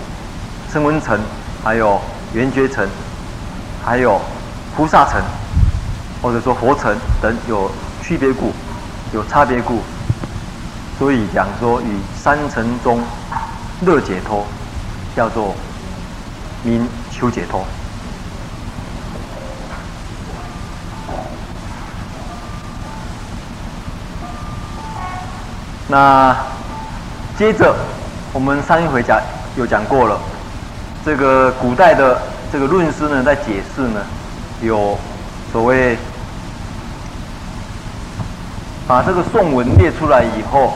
[0.71, 1.19] 声闻乘
[1.63, 2.01] 还有
[2.33, 2.87] 圆觉乘，
[3.85, 4.19] 还有
[4.75, 5.21] 菩萨乘，
[6.21, 7.69] 或者说佛乘等有
[8.01, 8.51] 区别故，
[9.13, 9.81] 有差别故，
[10.97, 12.99] 所以讲说与三乘中
[13.81, 14.45] 乐解脱，
[15.15, 15.53] 叫做
[16.63, 17.63] 名求解脱。
[25.89, 26.35] 那
[27.37, 27.73] 接着
[28.33, 29.19] 我们上一回讲
[29.55, 30.19] 有讲过了，
[31.05, 32.21] 这个古代的
[32.51, 34.01] 这个论师呢，在解释呢，
[34.61, 34.97] 有
[35.51, 35.97] 所谓
[38.85, 40.73] 把这个颂文列出来以后，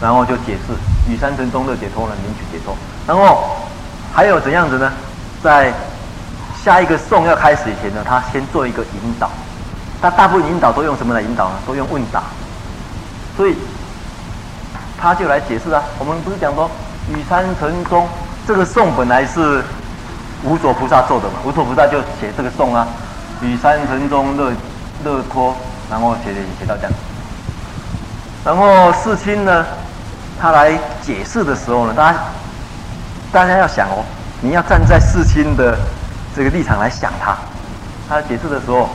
[0.00, 0.74] 然后就解释
[1.08, 2.74] 与三乘中乐解脱呢，名取解脱。
[3.06, 3.56] 然后
[4.12, 4.92] 还有怎样子呢？
[5.42, 5.72] 在
[6.62, 9.30] 下一个宋要开始以前呢，他先做一个引导。
[10.02, 11.54] 他大部分引导都用什么来引导呢？
[11.66, 12.22] 都用问答。
[13.36, 13.54] 所以
[15.00, 15.82] 他就来解释啊。
[15.98, 16.70] 我们不是讲说
[17.08, 18.06] 雨山城中
[18.46, 19.62] 这个颂本来是
[20.44, 21.34] 无所菩萨做的嘛？
[21.44, 22.86] 无所菩萨就写这个颂啊，
[23.40, 24.52] 雨山城中乐
[25.04, 25.54] 乐托，
[25.90, 26.92] 然后写写写到这样。
[28.44, 29.64] 然后世亲呢，
[30.40, 32.18] 他来解释的时候呢，大家
[33.32, 34.04] 大家要想哦，
[34.40, 35.78] 你要站在世亲的
[36.34, 37.36] 这个立场来想他。
[38.08, 38.88] 他解释的时候，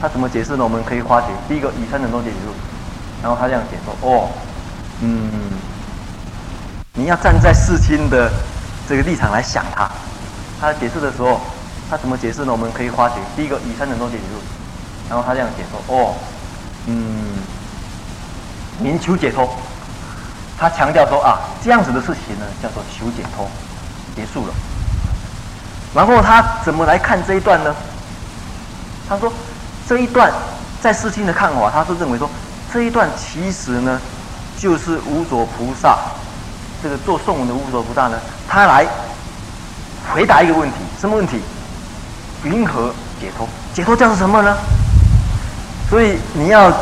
[0.00, 0.64] 他怎么解释呢？
[0.64, 2.54] 我们可以发觉，第一个与三乘中解脱。
[3.22, 4.28] 然后他这样解说：“哦，
[5.00, 5.30] 嗯，
[6.94, 8.30] 你要站在世亲的
[8.86, 9.90] 这个立场来想他。
[10.60, 11.40] 他解释的时候，
[11.88, 12.52] 他怎么解释呢？
[12.52, 14.38] 我们可以发觉，第一个以三乘中解脱。
[15.08, 16.14] 然后他这样解说：哦，
[16.86, 17.38] 嗯，
[18.78, 19.48] 明求解脱。
[20.58, 23.48] 他强调说啊，这样子的事情呢，叫做求解脱，
[24.14, 24.52] 结束了。
[25.94, 27.74] 然后他怎么来看这一段呢？
[29.08, 29.32] 他说
[29.88, 30.30] 这一段
[30.80, 32.28] 在世亲的看法，他是认为说。”
[32.72, 34.00] 这一段其实呢，
[34.56, 35.98] 就是无所菩萨，
[36.82, 38.18] 这个做颂文的无所菩萨呢，
[38.48, 38.84] 他来
[40.12, 41.40] 回答一个问题，什么问题？
[42.44, 43.46] 云何解脱？
[43.72, 44.56] 解脱叫做什么呢？
[45.88, 46.72] 所以你要，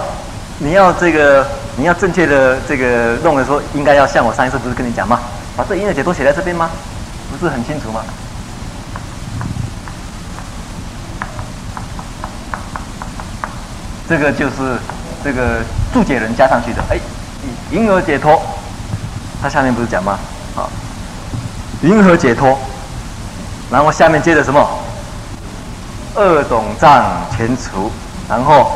[0.58, 5.20] 你要这个，你要正确的这个弄的时候，应该要像我上一次不是跟你讲吗？
[5.56, 6.70] 把这因的解脱写在这边吗？
[7.30, 8.02] 不是很清楚吗？
[14.08, 14.78] 这个就是。
[15.22, 15.58] 这个
[15.92, 16.98] 注解人加上去的，哎，
[17.70, 18.40] 云何解脱？
[19.40, 20.18] 他下面不是讲吗？
[20.57, 20.68] 啊，
[21.83, 22.59] 云何解脱？
[23.70, 24.68] 然后下面接着什么？
[26.14, 27.05] 二种障
[27.37, 27.90] 前除，
[28.29, 28.72] 然后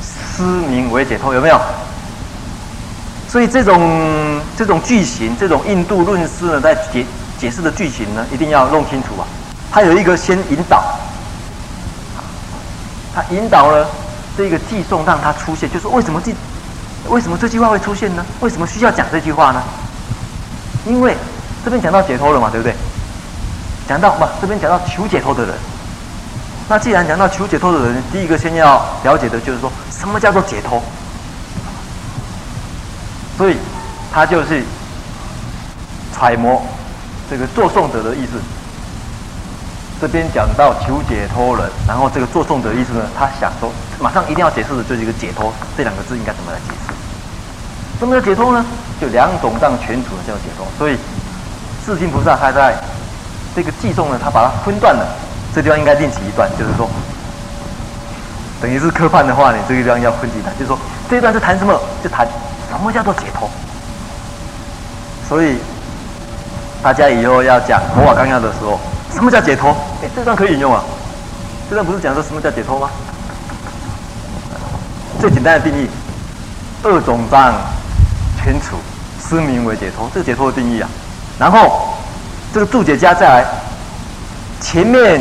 [0.00, 1.60] 思名为解脱，有没有？
[3.28, 7.04] 所以这种这种句型，这种印度论师呢，在解
[7.38, 9.26] 解释的句型呢，一定要弄清楚啊。
[9.70, 10.82] 他有一个先引导，
[13.14, 13.86] 他引导了。
[14.38, 16.32] 这个寄送让它出现，就是为什么偈，
[17.08, 18.24] 为什么这句话会出现呢？
[18.40, 19.62] 为什么需要讲这句话呢？
[20.86, 21.16] 因为
[21.64, 22.74] 这边讲到解脱了嘛，对不对？
[23.88, 25.54] 讲到不，这边讲到求解脱的人。
[26.68, 30.80] 那既然讲到求解脱的人，第一个先要了解的就是说什么叫做解脱。
[33.36, 33.56] 所以
[34.12, 34.62] 他就是
[36.14, 36.62] 揣摩
[37.28, 38.32] 这个作颂者的意思。
[40.00, 46.94] 这边讲到求解脱人，然后这个作颂者的意思呢，他想说，马上一定要解释的就是一个解脱这两个字应该怎么来解释？
[47.98, 48.64] 什么叫解脱呢？
[48.98, 50.66] 就两种障全除叫解脱。
[50.78, 50.96] 所以
[51.84, 52.74] 世亲菩萨他在
[53.54, 55.06] 这个偈颂呢，他把它分段了。
[55.54, 56.88] 这地方应该另起一段，就是说，
[58.62, 60.78] 等于是科判的话，你这个地方要分几段，就是说
[61.10, 61.78] 这一段是谈什么？
[62.02, 63.50] 就谈什么叫做解脱。
[65.28, 65.58] 所以
[66.82, 68.80] 大家以后要讲佛法纲要的时候。
[69.12, 69.74] 什么叫解脱？
[70.02, 70.82] 哎，这段可以引用啊。
[71.68, 72.90] 这段不是讲说什么叫解脱吗？
[75.20, 75.86] 最简单的定义，
[76.82, 77.54] 二种障
[78.38, 78.76] 全除，
[79.22, 80.88] 失名为解脱，这个解脱的定义啊。
[81.38, 81.94] 然后
[82.52, 83.44] 这个注解家再来
[84.60, 85.20] 前面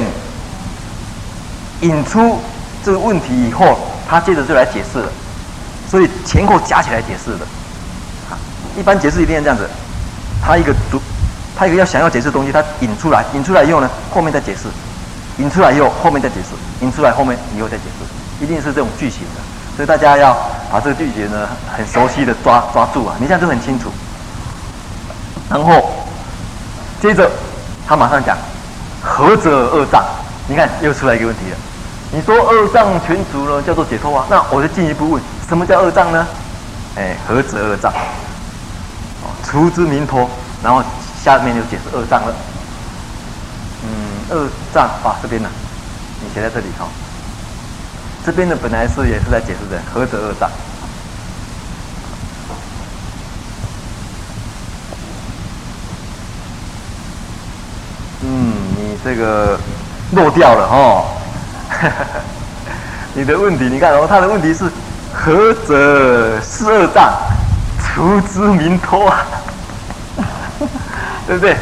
[1.82, 2.40] 引出
[2.84, 3.78] 这个问题以后，
[4.10, 5.10] 他接着就来解释了。
[5.90, 7.46] 所以前后加起来解释的。
[8.30, 8.40] 啊，
[8.78, 9.70] 一般解释一定要这样子，
[10.42, 11.02] 他一个主。
[11.60, 12.28] 他一个要想要解释。
[12.28, 14.70] 的东西，他引出来，引出来以后呢，后面再解释，
[15.40, 18.06] 引出来以后后面再解释，引出来后面以后再解释，
[18.42, 19.42] 一定是这种句型的。
[19.76, 20.34] 所以大家要
[20.72, 23.92] 把这个句型呢很熟悉的抓抓住啊，你这样就很清楚。
[25.50, 25.92] 然后
[27.02, 27.30] 接着
[27.86, 28.38] 他马上讲
[29.02, 30.02] 何者二障？
[30.48, 31.58] 你看又出来一个问题了。
[32.12, 34.26] 你说二障全除呢叫做解脱啊？
[34.30, 36.26] 那我就进一步问，什么叫二障呢？
[36.96, 37.92] 哎，何者二障？
[37.92, 40.30] 哦，除之名脱，
[40.64, 40.82] 然后。
[41.24, 42.34] 下面就解释二障了。
[43.84, 43.90] 嗯，
[44.30, 45.50] 二障哇，这边呢，
[46.22, 46.88] 你写在这里哈。
[48.26, 50.50] 这边的本来是也是在解释的，何者二障？
[58.22, 59.58] 嗯，你这个
[60.12, 61.06] 漏掉了哦。
[63.16, 64.70] 你的问题，你看哦，他的问题是
[65.14, 67.14] 何者是二障？
[67.82, 69.26] 除之名脱啊。
[71.30, 71.56] 对不对？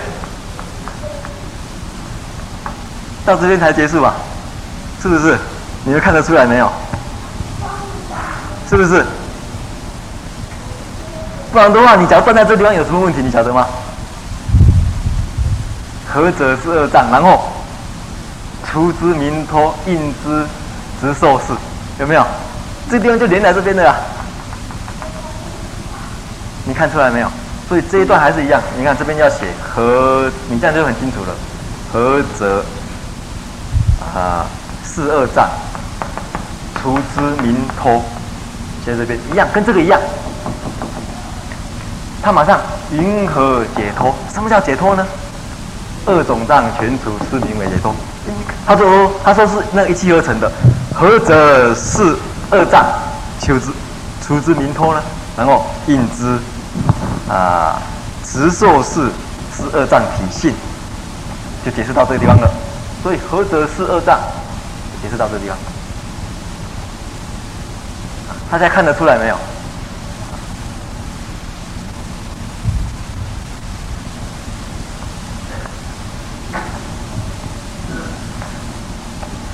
[3.26, 4.14] 到这边才结束吧？
[5.02, 5.38] 是不是？
[5.84, 6.72] 你们看得出来没有？
[8.70, 9.06] 是不是？
[11.52, 13.68] 不然的话，你只要站在这地方有什么问题，你晓得吗？
[16.14, 17.52] 何者是二障，然后
[18.72, 20.46] 出之明托，应之
[21.02, 21.48] 直受是，
[22.00, 22.26] 有没有？
[22.90, 23.94] 这地方就连在这边的呀。
[26.64, 27.30] 你看出来没有？
[27.68, 28.62] 所以这一段还是一样。
[28.78, 31.36] 你看这边要写合，你这样就很清楚了。
[31.92, 32.64] 合者
[34.16, 34.46] 啊
[34.86, 35.50] 是二障，
[36.76, 38.02] 出之明托，
[38.86, 40.00] 写这边一样，跟这个一样。
[42.22, 42.60] 他马上
[42.92, 44.14] 云何解脱？
[44.34, 45.06] 什么叫解脱呢？
[46.06, 47.94] 二种障全除，是名为解脱。
[48.66, 50.50] 他说他说是那一气呵成的。
[50.94, 52.16] 合者是
[52.50, 52.86] 二障，
[53.40, 53.72] 求之
[54.22, 55.02] 出之明托呢？
[55.36, 56.40] 然后应之。
[57.30, 57.82] 啊，
[58.24, 59.10] 直受是
[59.56, 60.54] 是二战体性，
[61.66, 62.50] 就解释到这个地方了。
[63.04, 64.20] 所以合者是二战，
[65.02, 65.58] 解释到这个地方。
[68.50, 69.38] 大家看得出来没有？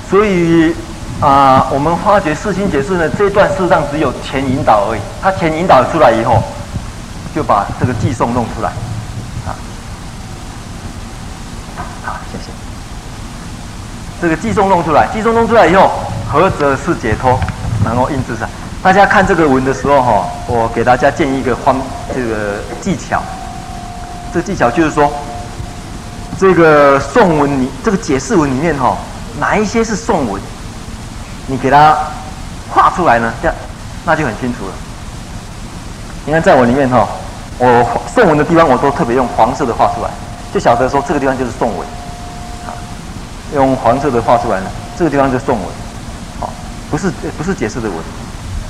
[0.08, 0.72] 所以
[1.20, 5.00] 啊，我们发觉四心解释呢，这一段事实上只有前引导而已。
[5.20, 6.40] 它前引导出来以后。
[7.34, 8.68] 就把这个寄送弄出来，
[9.44, 9.50] 啊，
[12.04, 12.44] 好，谢谢。
[14.22, 15.90] 这个寄送弄出来，寄送弄出来以后，
[16.30, 17.36] 合者是解脱，
[17.84, 18.48] 然后印制上。
[18.80, 21.76] 大家看这个文的时候，哈，我给大家建议一个方，
[22.14, 23.20] 这个技巧。
[24.32, 25.12] 这个技巧就是说，
[26.38, 28.96] 这个颂文里，这个解释文里面，哈，
[29.40, 30.40] 哪一些是颂文，
[31.48, 31.98] 你给它
[32.72, 33.32] 画出来呢？
[33.42, 33.56] 这样，
[34.04, 34.72] 那就很清楚了。
[36.26, 37.08] 你看，在我里面，哈。
[37.56, 40.10] 我颂文的地方，我都特别用黄色的画出来，
[40.52, 41.86] 就晓得说这个地方就是颂文，
[42.66, 42.74] 啊，
[43.54, 44.66] 用黄色的画出来呢，
[44.98, 45.66] 这个地方就是颂文，
[46.40, 46.50] 好，
[46.90, 47.96] 不是不是解释的文，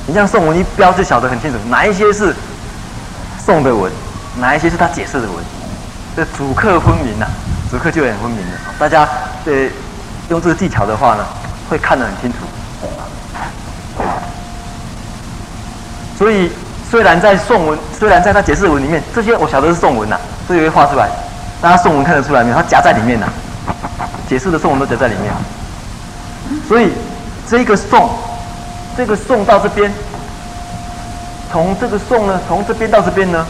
[0.06, 2.34] 你像颂文一标就晓得很清楚，哪一些是
[3.42, 3.90] 颂的文，
[4.38, 5.42] 哪一些是他解释的文，
[6.14, 7.26] 这主客分明呐，
[7.70, 9.08] 主客就很分明的，大家
[9.46, 9.70] 对
[10.28, 11.24] 用这个技巧的话呢，
[11.70, 12.36] 会看得很清楚，
[16.18, 16.50] 所以。
[16.90, 20.16] 虽然在宋文，虽然在他解释文里面，这些我晓得是宋文呐，
[20.46, 21.08] 所以会画出来。
[21.60, 22.56] 大家宋文看得出来没有？
[22.56, 23.26] 它夹在里面呐，
[24.28, 25.32] 解释的宋文都夹在里面。
[26.68, 26.92] 所以
[27.48, 28.10] 这个宋，
[28.96, 29.92] 这个宋到这边，
[31.50, 33.46] 从这个宋呢，从这边到这边呢，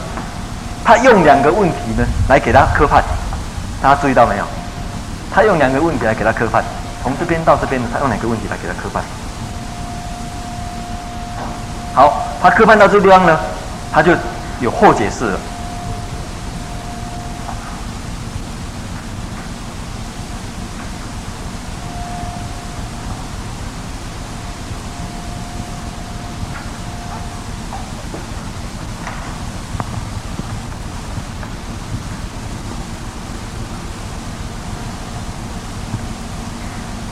[0.84, 3.02] 他用两个问题呢来给他科判。
[3.82, 4.44] 大家注意到没有？
[5.34, 6.64] 他用两个问题来给他科判。
[7.02, 9.02] 从这边到这边呢，他用两个问题来给他科判。
[11.94, 13.40] 好，他科判到这个地方呢，
[13.90, 14.12] 他就
[14.60, 15.40] 有后解释了。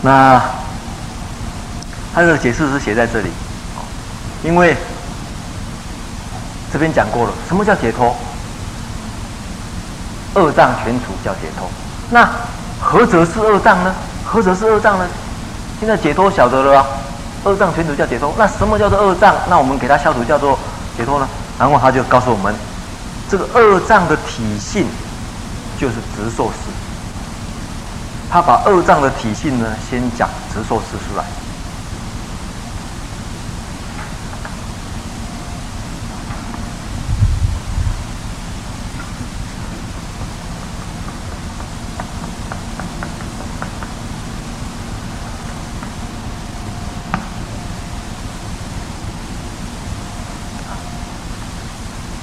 [0.02, 0.42] 那
[2.14, 3.30] 他的解释是写在这里。
[4.44, 4.76] 因为
[6.72, 8.16] 这边讲过了，什么叫解脱？
[10.34, 11.68] 二障全除叫解脱。
[12.10, 12.26] 那
[12.80, 13.94] 何者是二障呢？
[14.24, 15.06] 何者是二障呢？
[15.78, 16.86] 现在解脱晓得了啊，
[17.44, 18.32] 二障全除叫解脱。
[18.38, 19.34] 那什么叫做二障？
[19.50, 20.58] 那我们给它消除叫做
[20.96, 21.28] 解脱呢？
[21.58, 22.54] 然后他就告诉我们，
[23.28, 24.86] 这个二障的体性
[25.78, 26.54] 就是直受是。
[28.30, 31.24] 他把二障的体性呢，先讲直受是出来。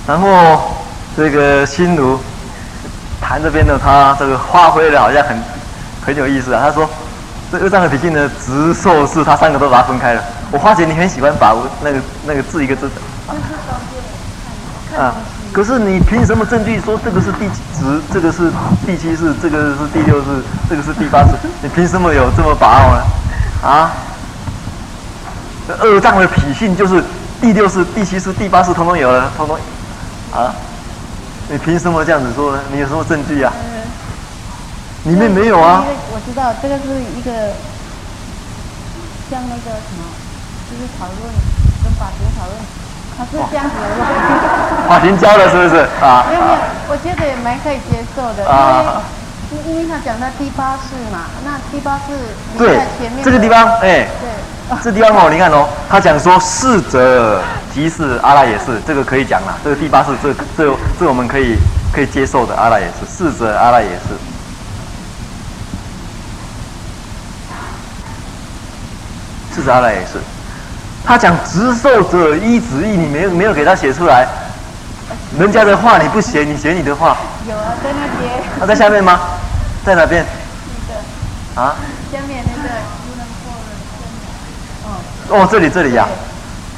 [0.10, 0.60] 然后
[1.16, 2.20] 这个心如
[3.22, 5.38] 谈这边呢，他这个发挥的好像很
[6.03, 6.64] 很有意思啊。
[6.66, 6.89] 他说
[7.51, 10.24] 这二障的体性呢，直受是，他三个都把它分开了。
[10.49, 12.95] 我发觉你很喜欢把那个那个字一个字的
[14.99, 15.14] 啊，
[15.53, 18.51] 可是你凭什么证据说这个是第几直，这个是
[18.88, 20.26] 第七式，这个是第六式，
[20.68, 21.28] 这个是第八式？
[21.62, 23.03] 你凭什么有这么把握呢？
[23.62, 23.91] 啊，
[25.80, 27.03] 二障的脾性就是
[27.39, 29.55] 第六式、第七式、第八式，统统有了，统统。
[30.34, 30.54] 啊，
[31.50, 32.62] 你凭什么这样子说呢？
[32.72, 33.52] 你有什么证据啊？
[35.06, 35.84] 里面没有啊。
[36.12, 36.84] 我知道这个是
[37.18, 37.32] 一个
[39.30, 40.04] 像那个什么，
[40.70, 41.34] 就是讨论
[41.84, 42.58] 跟法庭讨论，
[43.18, 44.88] 他是这样子的。
[44.88, 46.26] 法庭教的是不是啊？
[46.30, 46.60] 没有没有，
[46.90, 49.02] 我觉得也蛮可以接受的，啊、
[49.52, 52.14] 因为因为他讲到第八识嘛，那第八识
[52.60, 53.24] 在前面。
[53.24, 54.30] 这个地方，哎，对，
[54.84, 57.41] 这个地方哦，你看哦，他讲说逝者。
[57.72, 59.55] 即是阿赖也是，这个可以讲了。
[59.63, 61.55] 这个第八识，这这这我们可以
[61.93, 64.17] 可以接受的阿赖也是，是者阿赖也是。
[69.55, 70.20] 是者阿赖也是。
[71.05, 74.28] 他讲执受者依止意，你没有没有给他写出来。
[75.38, 77.15] 人家的话你不写，你写你的话。
[77.47, 78.43] 有啊，在那边。
[78.57, 79.20] 他、啊、在下面吗？
[79.86, 80.26] 在哪边？
[81.55, 81.76] 啊？
[82.11, 82.70] 下面那个
[83.05, 83.24] 不能
[85.30, 85.48] 哦。
[85.50, 86.08] 这里这里呀、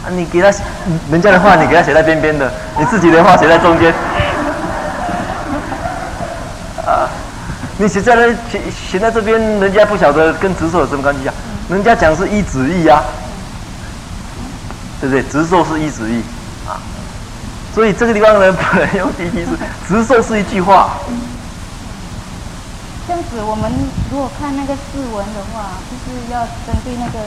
[0.05, 0.09] 啊。
[0.09, 0.51] 你给他
[1.11, 2.47] 人家的话，你给他写在边边的；
[2.77, 3.93] 你自己的话写在中间。
[6.85, 7.09] 啊，
[7.77, 11.33] 你写在那写写在这边，人家不晓得跟执受有什么关系啊？
[11.69, 13.01] 人家讲是依止义呀。
[15.01, 15.23] 对不对？
[15.23, 16.21] 执受是依止义
[16.69, 16.77] 啊，
[17.73, 19.47] 所以这个地方呢，不能用第一是
[19.87, 20.91] 执受是一句话。
[23.07, 23.71] 这样子，我们
[24.11, 27.17] 如果看那个释文的话，就是要针对那个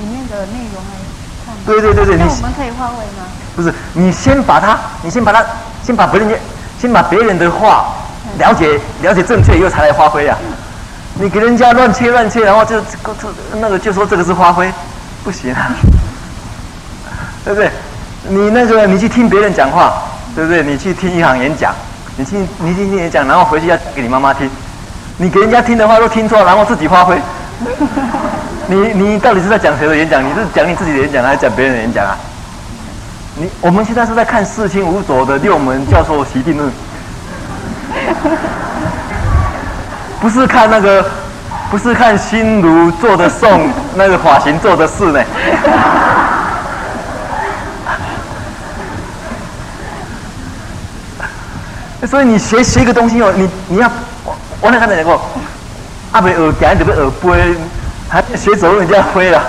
[0.00, 0.96] 里面的内容来
[1.44, 1.54] 看。
[1.66, 3.28] 对对对对，那我们可以换位吗？
[3.54, 5.44] 不是，你先把它，你先把它，
[5.84, 6.38] 先把别人，
[6.80, 7.92] 先把别人的话
[8.38, 10.36] 了解了解正确以后才来发挥啊。
[11.14, 12.96] 你给人家乱切乱切，然后就这
[13.60, 14.72] 那个就说这个是发挥，
[15.22, 15.70] 不行啊。
[17.44, 17.70] 对不对？
[18.28, 20.02] 你那个，你去听别人讲话，
[20.34, 20.62] 对不对？
[20.62, 21.74] 你去听一场演讲，
[22.16, 24.48] 你去你听听演讲，然后回去要给你妈妈听。
[25.18, 27.20] 你给人家听的话都听错，然后自己发挥。
[28.70, 30.24] 你你到底是在讲谁的演讲？
[30.24, 32.16] 你是讲你自己的演讲，还是讲别人的演讲啊？
[33.34, 36.70] 你我们现在是在看四清五左的六门教授习定论，
[40.20, 41.04] 不是看那个，
[41.68, 43.68] 不是看心如做的颂，
[43.98, 45.20] 那个法行做的事呢。
[52.06, 53.90] 所以你学学一个东西哦，你你要
[54.24, 55.20] 我我那刚才讲过，
[56.12, 57.56] 阿北耳夹，你不耳背，
[58.10, 59.40] 还学走路人家飞了。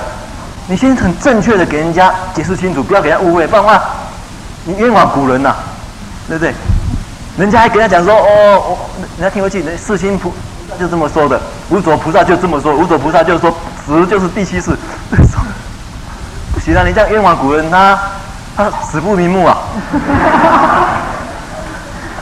[0.68, 3.82] 你先很正确的给人家解释清楚，不要给人家误会，不然的话，
[4.64, 5.56] 你冤枉古人呐、
[6.28, 6.54] 对不对？
[7.38, 8.78] 人家还跟他讲说哦，我
[9.18, 10.32] 人家听回去，世亲菩
[10.70, 13.52] 萨就这么说的，无左菩萨就这么说，无左菩萨就是说
[13.86, 14.78] 死就是第七世，
[16.54, 18.00] 不行啊，你这样冤枉古人，他
[18.56, 19.58] 他死不瞑目啊。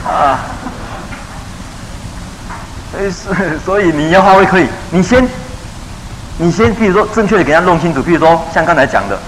[0.10, 0.40] 啊，
[2.92, 3.12] 所以
[3.66, 5.28] 所以你要发挥可以，你先，
[6.42, 9.20] 你先，比如说正确的给他弄清楚，比如说像刚才讲的，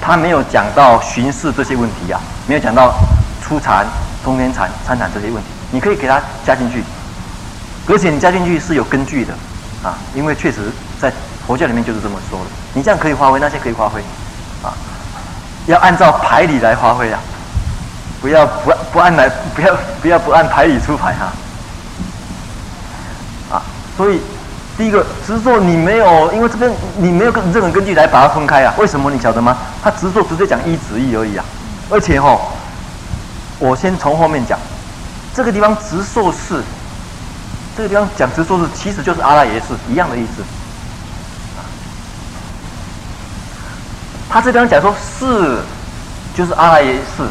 [0.00, 2.94] 他没有讲到巡视这些问题呀、啊，没有讲到
[3.42, 3.86] 初禅、
[4.24, 6.82] 通天禅、参禅这些问题，你可以给他加进去，
[7.86, 9.34] 而且你加进去是有根据的
[9.84, 11.12] 啊，因为确实在
[11.46, 14.00] 佛教里面就是这么说的，你这样可以发挥，那些可以发挥，
[14.62, 14.72] 啊，
[15.66, 17.20] 要按照牌理来发挥啊。
[18.18, 21.32] 不要不不按来，不要不要不按牌理出牌哈，
[23.54, 23.62] 啊，
[23.94, 24.20] 所以
[24.76, 28.74] 第一个执受你没有，因为这边你没有任何根据来把它分开啊？
[28.76, 29.56] 为什么你晓得吗？
[29.82, 31.44] 他执受直接讲依止义而已啊，
[31.88, 32.52] 而且吼，
[33.58, 34.58] 我先从后面讲，
[35.34, 36.62] 这个地方执受是，
[37.74, 40.42] 这个地方讲执受是，其实就是阿赖耶识一样的意思，
[44.28, 45.60] 他这地方讲说是，
[46.34, 47.22] 就是阿赖耶识。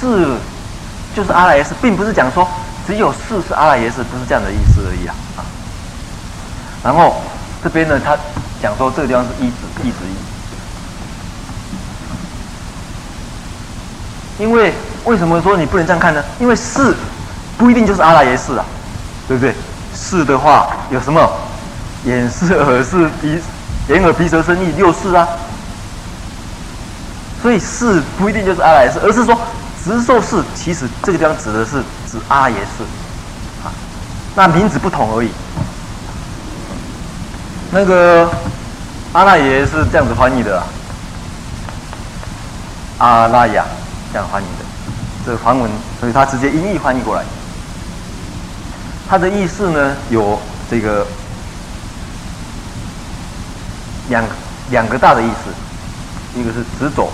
[0.00, 0.36] 是，
[1.14, 2.48] 就是阿赖耶识，并不是讲说
[2.86, 5.14] 只有四是阿赖耶识，不是这样的意思而已啊。
[5.36, 5.44] 啊，
[6.82, 7.20] 然后
[7.62, 8.16] 这边呢，他
[8.62, 9.96] 讲说这个地方是一指一指
[14.38, 14.72] 一，因为
[15.04, 16.24] 为什么说你不能这样看呢？
[16.38, 16.96] 因为四
[17.58, 18.64] 不一定就是阿赖耶识啊，
[19.28, 19.54] 对不对？
[19.92, 21.30] 四的话有什么
[22.04, 23.38] 眼视耳视鼻
[23.88, 25.28] 眼耳鼻舌身意六四啊，
[27.42, 29.38] 所以四不一定就是阿赖耶识，而是说。
[29.84, 32.82] 直受是，其实这个地方指的是指阿赖耶识，
[33.64, 33.72] 啊，
[34.36, 35.30] 那名字不同而已。
[37.72, 38.30] 那个
[39.12, 40.66] 阿赖耶是这样子翻译的啊，
[42.98, 43.62] 阿赖耶
[44.12, 44.64] 这样翻译的，
[45.24, 47.24] 这个梵文，所以他直接音译翻译过来。
[49.08, 50.38] 他的意思呢，有
[50.70, 51.06] 这个
[54.08, 54.22] 两
[54.70, 57.10] 两个大的意思，一个是直走。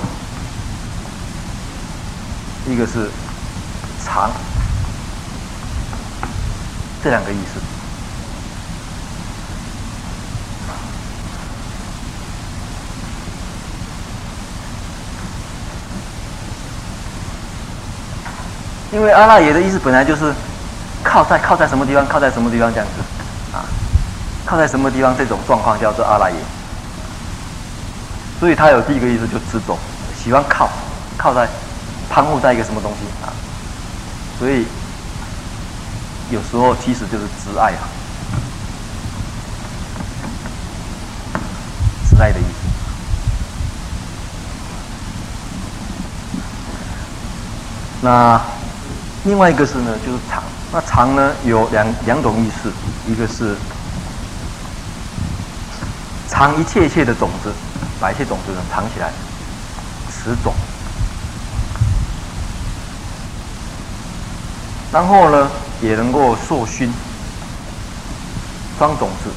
[2.68, 3.08] 一个是
[4.04, 4.30] 长，
[7.02, 7.60] 这两个意思。
[18.92, 20.32] 因为阿赖耶的意思本来就是
[21.04, 23.62] 靠在靠在什么地方，靠在什么地方这样子啊，
[24.44, 26.36] 靠在什么地方这种状况叫做阿赖耶。
[28.40, 29.78] 所以他有第一个意思就执着，
[30.20, 30.68] 喜欢靠
[31.16, 31.48] 靠在。
[32.16, 33.28] 攀附在一个什么东西啊？
[34.38, 34.64] 所以
[36.30, 37.84] 有时候其实就是执爱啊。
[42.08, 42.48] 慈爱的意思。
[48.00, 48.40] 那
[49.24, 50.42] 另外一个是呢，就是藏。
[50.72, 52.72] 那藏呢有两两种意思，
[53.06, 53.54] 一个是
[56.26, 57.52] 藏一切一切的种子，
[58.00, 59.12] 把一切种子呢藏起来，
[60.10, 60.54] 持种。
[64.96, 65.50] 然后呢，
[65.82, 66.90] 也能够授勋，
[68.78, 69.28] 装种子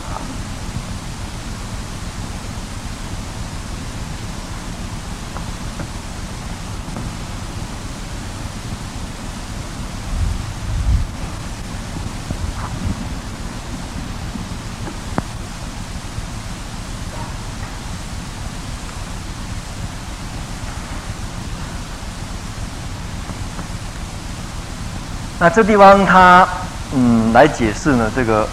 [25.40, 26.46] 那这地方它
[26.94, 28.46] 嗯来解释呢，这个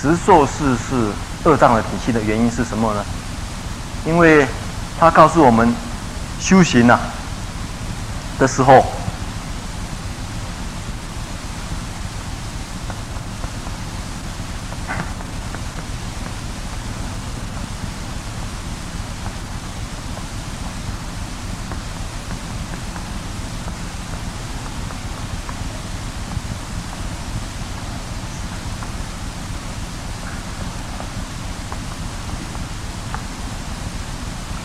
[0.00, 0.94] 直受四是
[1.44, 3.04] 二障的体系的原因是什么呢？
[4.06, 4.46] 因为
[5.00, 5.74] 它告诉我们
[6.38, 7.00] 修行啊
[8.38, 8.93] 的时候。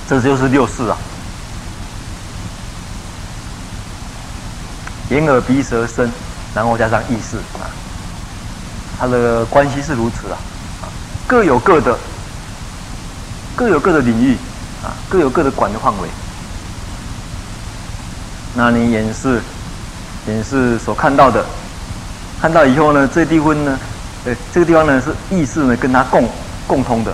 [0.09, 0.97] 这就是六识啊，
[5.11, 6.11] 眼耳鼻舌身，
[6.55, 7.69] 然后加上意识啊，
[8.99, 10.37] 它的关系是如此啊，
[11.27, 11.95] 各有各的，
[13.55, 14.35] 各有各的领域
[14.83, 16.09] 啊，各有各的管的范围。
[18.55, 19.39] 那你眼视，
[20.25, 21.45] 眼视所看到的，
[22.41, 23.79] 看到以后呢，这地方呢，
[24.25, 26.27] 呃，这个地方呢是意识呢跟它共
[26.65, 27.13] 共通的，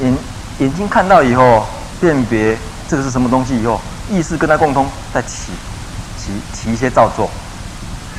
[0.00, 0.16] 眼。
[0.60, 1.66] 眼睛看到以后，
[2.00, 2.56] 辨别
[2.86, 3.80] 这个是什么东西以后，
[4.10, 5.52] 意识跟它共通，再起
[6.18, 7.30] 起起一些造作，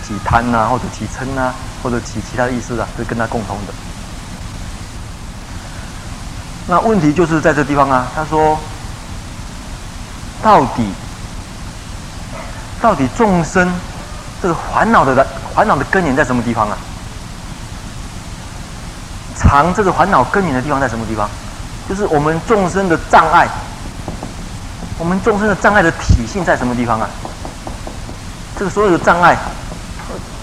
[0.03, 3.73] 起贪呐、啊，或者起嗔呐、啊，或者起其他的意思啊，是跟它共通的。
[6.67, 8.57] 那问题就是在这地方啊，他说，
[10.41, 10.89] 到底
[12.81, 13.71] 到底众生
[14.41, 16.75] 这个烦恼的烦恼的根源在什么地方啊？
[19.35, 21.29] 藏这个烦恼根源的地方在什么地方？
[21.91, 23.45] 就是我们众生的障碍，
[24.97, 27.09] 我们众生的障碍的体性在什么地方啊？
[28.57, 29.37] 这个所有的障碍，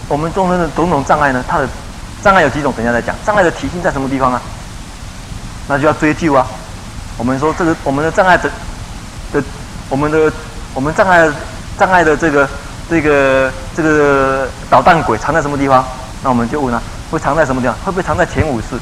[0.08, 1.42] 我们众生的种种障碍呢？
[1.48, 1.66] 它的
[2.22, 2.70] 障碍有几种？
[2.76, 3.16] 等一下再讲。
[3.24, 4.42] 障碍的体性在什么地方啊？
[5.68, 6.46] 那就要追究啊。
[7.16, 8.50] 我们说这个我们的障碍的
[9.32, 9.42] 的
[9.88, 10.30] 我们的
[10.74, 11.26] 我们障碍
[11.78, 12.46] 障碍的这个
[12.90, 15.82] 这个这个捣蛋鬼藏在什么地方？
[16.22, 17.74] 那我们就问啊，会藏在什么地方？
[17.86, 18.78] 会不会藏在前五识？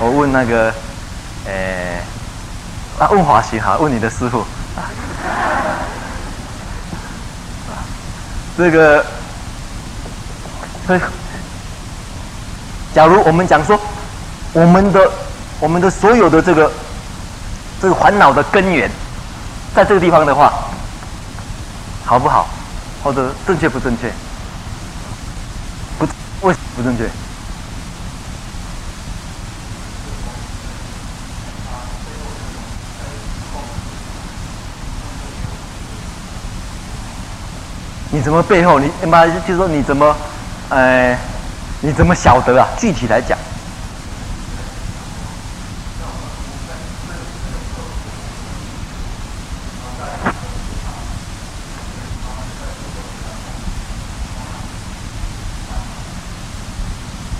[0.00, 0.74] 我问那个。
[1.46, 2.00] 诶，
[2.98, 4.40] 啊，问华行哈，问你的师傅
[4.76, 4.90] 啊。
[8.56, 9.04] 这个，
[10.86, 11.00] 所以，
[12.94, 13.80] 假如我们讲说，
[14.52, 15.10] 我们的
[15.58, 16.70] 我们的所有的这个
[17.80, 18.90] 这个烦恼的根源，
[19.74, 20.52] 在这个地方的话，
[22.04, 22.46] 好不好？
[23.02, 24.12] 或者正确不正确？
[25.98, 26.06] 不，
[26.46, 27.08] 为什么不正确？
[38.14, 38.78] 你怎么背后？
[38.78, 40.14] 你妈就说你怎么，
[40.68, 41.18] 哎，
[41.80, 42.68] 你怎么晓得啊？
[42.76, 43.38] 具体来讲，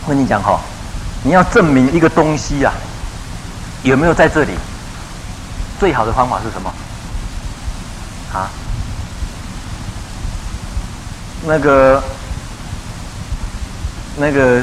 [0.05, 0.59] 我跟你讲哈，
[1.23, 2.73] 你要证明一个东西啊，
[3.83, 4.55] 有没有在这里？
[5.79, 6.73] 最好的方法是什么？
[8.33, 8.49] 啊？
[11.45, 12.03] 那个，
[14.17, 14.63] 那个，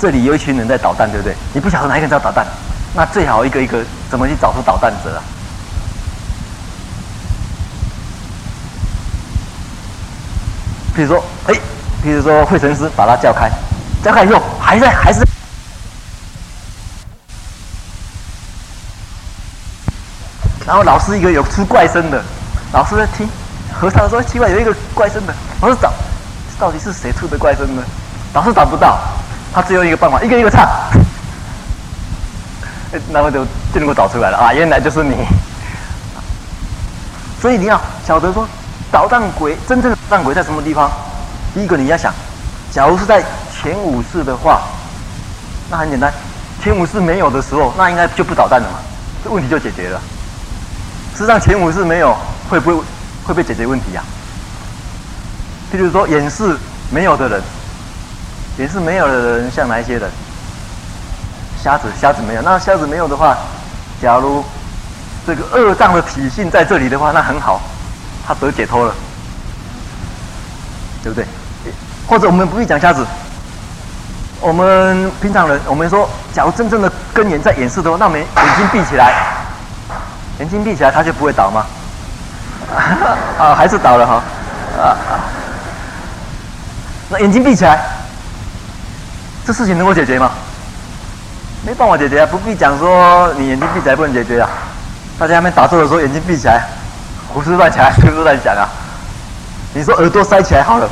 [0.00, 1.34] 这里有一群人在捣蛋，对不对？
[1.52, 2.44] 你不晓得哪一个人在捣蛋，
[2.94, 5.22] 那最好一个一个怎么去找出捣蛋者啊？
[10.96, 11.54] 比如说，哎，
[12.02, 13.48] 比如说慧成师把他叫开，
[14.02, 15.20] 叫开以后还在还是，
[20.66, 22.20] 然后老师一个有出怪声的，
[22.72, 23.28] 老师在听，
[23.72, 25.92] 和尚说奇怪有一个怪声的，老师找。
[26.58, 27.82] 到底是谁出的怪声呢？
[28.34, 28.98] 老是找不到，
[29.54, 30.68] 他只有一个办法，一个一个唱，
[33.10, 34.52] 那么就就能够找出来了啊！
[34.52, 35.14] 原来就是你。
[37.40, 38.46] 所以你要晓得说，
[38.90, 40.90] 捣蛋鬼真正的捣蛋鬼在什么地方？
[41.54, 42.12] 第一个你要想，
[42.70, 44.60] 假如是在前五世的话，
[45.70, 46.12] 那很简单，
[46.62, 48.78] 前五式没有的时候，那应该就不导弹了嘛，
[49.24, 50.00] 这问题就解决了。
[51.14, 52.16] 实际上前五式没有，
[52.50, 52.82] 会不会会
[53.28, 54.02] 不会解决问题呀、
[55.72, 56.56] 譬如说演示
[56.90, 57.42] 没有的人，
[58.58, 60.10] 演示没有的人像哪一些人？
[61.62, 62.42] 瞎子，瞎子没有。
[62.42, 63.36] 那瞎子没有的话，
[64.00, 64.44] 假如
[65.26, 67.60] 这个二障的体性在这里的话，那很好，
[68.26, 68.94] 他得解脱了，
[71.02, 71.26] 对不对？
[72.06, 73.04] 或者我们不必讲瞎子，
[74.40, 79.12] 我们平常人，我们说，假如真正的根源在演示的话，那我们眼睛闭起来，
[80.38, 81.66] 眼睛闭起来，他就不会倒吗？
[83.38, 84.22] 啊，还是倒了哈，
[84.80, 84.96] 啊，
[87.10, 87.80] 那眼睛闭起来，
[89.46, 90.30] 这事情能够解决吗？
[91.66, 94.48] 没办法解决啊，不必讲说你眼睛闭起来不能解决啊。
[95.18, 96.68] 大家还没打坐的时候眼睛闭起来，
[97.32, 98.68] 胡思乱想，胡思乱想啊。
[99.74, 100.84] 你说耳朵塞起来好了，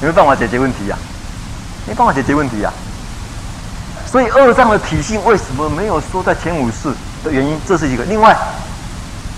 [0.00, 1.86] 有没有办法解决问题呀、啊？
[1.86, 4.08] 没办法解决问题呀、啊。
[4.10, 6.92] 所以二障的体性为什么没有说在前五识
[7.24, 8.04] 的原因，这是一个。
[8.04, 8.36] 另外，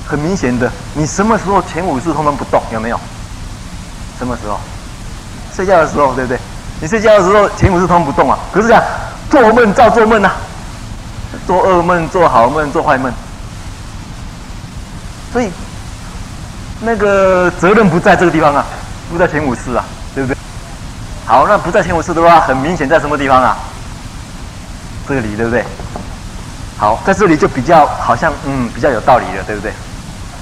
[0.07, 2.63] 很明显的，你什么时候前五识通通不动？
[2.73, 2.99] 有没有？
[4.19, 4.59] 什么时候？
[5.55, 6.39] 睡觉的时候，对不对？
[6.81, 8.39] 你睡觉的时候前五识通不动啊。
[8.53, 8.83] 可是讲
[9.31, 10.33] 做梦照做梦、啊。
[11.47, 13.11] 做噩梦、做好梦、做坏梦，
[15.33, 15.51] 所以
[16.81, 18.65] 那个责任不在这个地方啊，
[19.11, 19.83] 不在前五识啊，
[20.15, 20.37] 对不对？
[21.27, 23.57] 好，那不在前五识的话，很明显在什么地方啊？
[25.09, 25.65] 这里，对不对？
[26.77, 29.73] 好，在这里就比较好像嗯比较有道理了，对不对？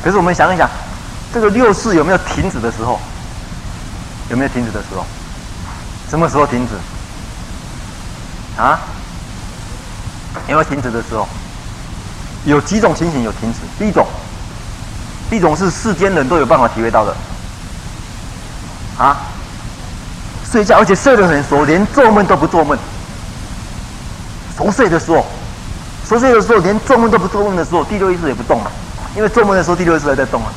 [0.02, 0.68] 可是我们想一想，
[1.32, 2.98] 这个六识有没有停止的时候？
[4.31, 5.05] 有没有停止的时候？
[6.09, 6.74] 什么时候停止？
[8.61, 8.78] 啊？
[10.49, 11.28] 有没有停止的时候？
[12.45, 13.59] 有几种情形有停止。
[13.78, 14.07] 第一种，
[15.28, 17.14] 第一种是世间人都有办法体会到的，
[18.97, 19.18] 啊，
[20.51, 22.78] 睡觉而且睡得很熟，连做梦都不做梦。
[24.57, 25.26] 熟睡的时候，
[26.09, 28.70] 熟睡的时候连做梦都不做梦的时候，第六意识也不动了，
[29.16, 30.53] 因为做梦的时候第六意识还在动啊。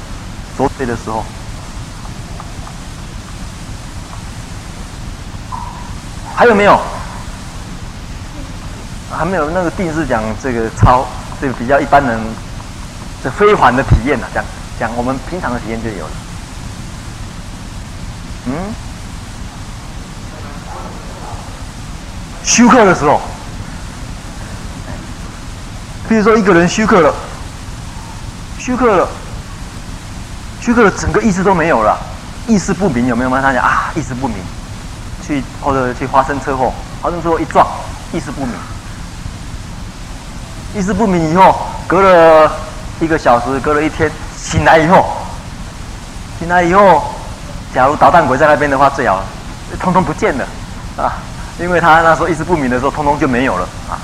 [0.56, 1.26] 熟睡的时候，
[6.36, 6.80] 还有没有？
[9.16, 11.06] 还没有那个定是讲这个超
[11.40, 12.20] 这个比较一般人
[13.24, 14.44] 这非凡的体验呢、啊，讲
[14.80, 16.12] 讲我们平常的体验就有了。
[18.48, 18.54] 嗯，
[22.44, 23.22] 休克的时候，
[26.10, 27.14] 比如说一个人休克了，
[28.58, 29.08] 休克了，
[30.60, 31.96] 休克了，整个意识都没有了，
[32.48, 33.30] 意识不明有没有？
[33.30, 34.38] 他讲啊，意识不明，
[35.26, 36.72] 去或者去发生车祸，
[37.02, 37.66] 发生车祸一撞，
[38.12, 38.54] 意识不明。
[40.76, 41.56] 意识不明以后，
[41.88, 42.52] 隔了
[43.00, 45.06] 一个小时，隔了一天，醒来以后，
[46.40, 47.04] 醒来以后，
[47.74, 49.24] 假如捣蛋鬼在那边的话，最好
[49.80, 50.46] 通通不见了
[50.98, 51.14] 啊，
[51.60, 54.02] 因为他那时候意识不明的时候，通通就没有了啊。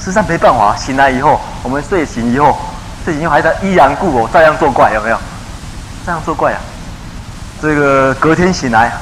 [0.00, 2.58] 实际上没办法，醒来以后，我们睡醒以后，
[3.04, 5.16] 睡醒以后还在依然故我，照样作怪，有没有？
[6.06, 6.60] 照样作怪啊！
[7.62, 8.92] 这个隔天醒来，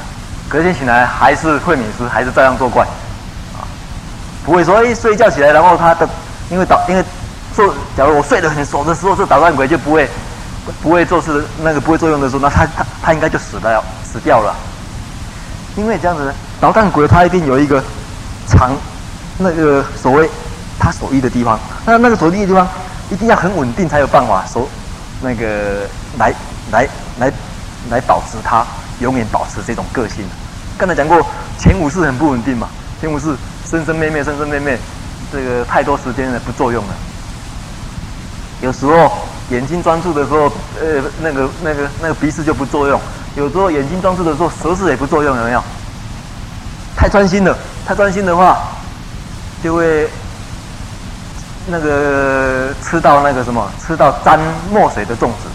[0.46, 2.84] 隔天醒来还是会迷失，还是照样作怪。
[3.54, 3.64] 啊
[4.44, 6.06] 不会说，哎，睡觉起来，然后他的，
[6.50, 7.02] 因为导，因为
[7.56, 10.06] 做，假如我睡得很熟的时候，这捣蛋鬼就不会，
[10.82, 14.54] 不会做事，那个不会作用的时候，那他他他应该就死了，死掉了。
[15.76, 16.30] 因为这样子，
[16.60, 17.82] 捣蛋鬼他一定有一个
[18.46, 18.76] 藏，
[19.38, 20.28] 那个所谓
[20.78, 22.68] 他所依的地方，那那个所依的地方
[23.08, 24.68] 一定要很稳定才有办法守，
[25.22, 25.86] 那个
[26.18, 26.34] 来
[26.72, 26.86] 来
[27.18, 27.32] 来
[27.90, 28.64] 来保持他
[29.00, 30.24] 永远保持这种个性。
[30.78, 31.20] 刚才讲过，
[31.58, 32.68] 前五识很不稳定嘛，
[33.00, 33.36] 前五识。
[33.70, 34.76] 生生灭灭，生生灭灭，
[35.30, 36.94] 这个太多时间了，不作用了。
[38.62, 39.12] 有时候
[39.50, 42.98] 眼睛专注的时候，呃，那个、那个、那个鼻识就不作用；
[43.36, 45.62] 有时候眼睛专注的时候，舌识也不作用，有没有？
[46.96, 48.58] 太专心了，太专心的话，
[49.62, 50.08] 就会
[51.68, 54.40] 那个吃到那个什么，吃到沾
[54.72, 55.46] 墨水的粽子。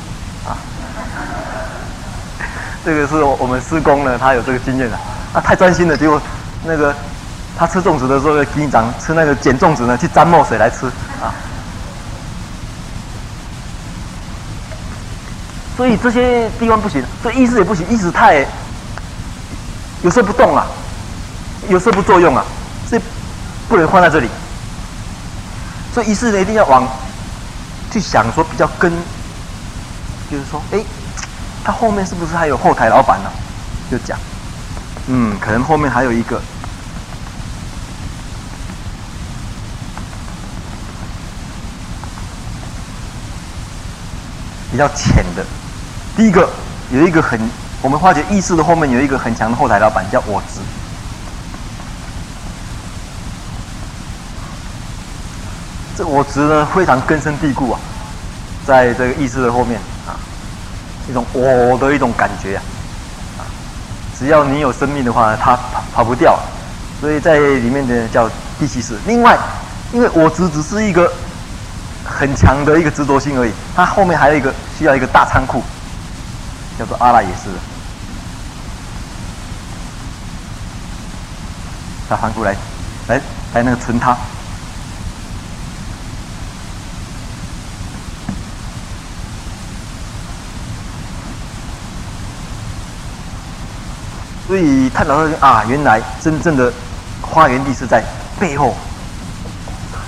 [2.86, 4.96] 这个是我们施工呢，他有这个经验的。
[5.34, 6.22] 啊，太专心了，结果
[6.64, 6.96] 那个。
[7.58, 10.88] 他吃粽子的时候，经常吃那个捡粽子呢，去沾墨水来吃
[11.22, 11.32] 啊。
[15.78, 18.46] 所以这些地方不行，这意识也不行，意识太
[20.02, 20.68] 有时候不动了，
[21.70, 22.44] 有时候不作用啊，
[22.90, 23.02] 所以
[23.70, 24.28] 不能放在这里。
[25.94, 26.86] 所以意识呢，一定要往
[27.90, 28.92] 去想说比较根，
[30.30, 30.84] 就是说，哎，
[31.66, 33.30] 他后面是不是还有后台老板呢？
[33.90, 34.18] 就讲，
[35.08, 36.40] 嗯，可能后面还有一个。
[44.72, 45.44] 比较浅的，
[46.16, 46.48] 第一个
[46.92, 47.40] 有一个很，
[47.82, 50.60] 我们发觉意识的后面有一个很强的后台老板，叫我执。
[55.98, 57.80] 这我执呢非常根深蒂固啊，
[58.68, 59.80] 在这个意识的后面，
[61.10, 62.58] 一种我的一种感觉
[63.38, 63.46] 啊，
[64.18, 66.38] 只要你有生命的话，它跑跑不掉，
[67.00, 68.30] 所以在里面的叫
[68.60, 68.98] 第七识。
[69.06, 69.38] 另外，
[69.94, 71.12] 因为我执只是一个
[72.04, 75.62] 很强的一个执着心而已，它后面还有一个需要一个大仓库，
[76.80, 77.50] 叫做阿赖耶识。
[82.08, 82.56] 大仓库来，
[83.08, 83.22] 来
[83.54, 84.16] 来那个存它。
[94.48, 96.72] 所以探讨说啊，原来真正的
[97.34, 98.04] 发源地是在
[98.40, 98.76] 背后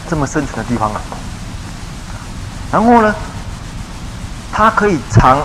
[0.07, 1.01] 这么深层的地方啊。
[2.71, 3.15] 然后呢，
[4.51, 5.41] 它可以藏，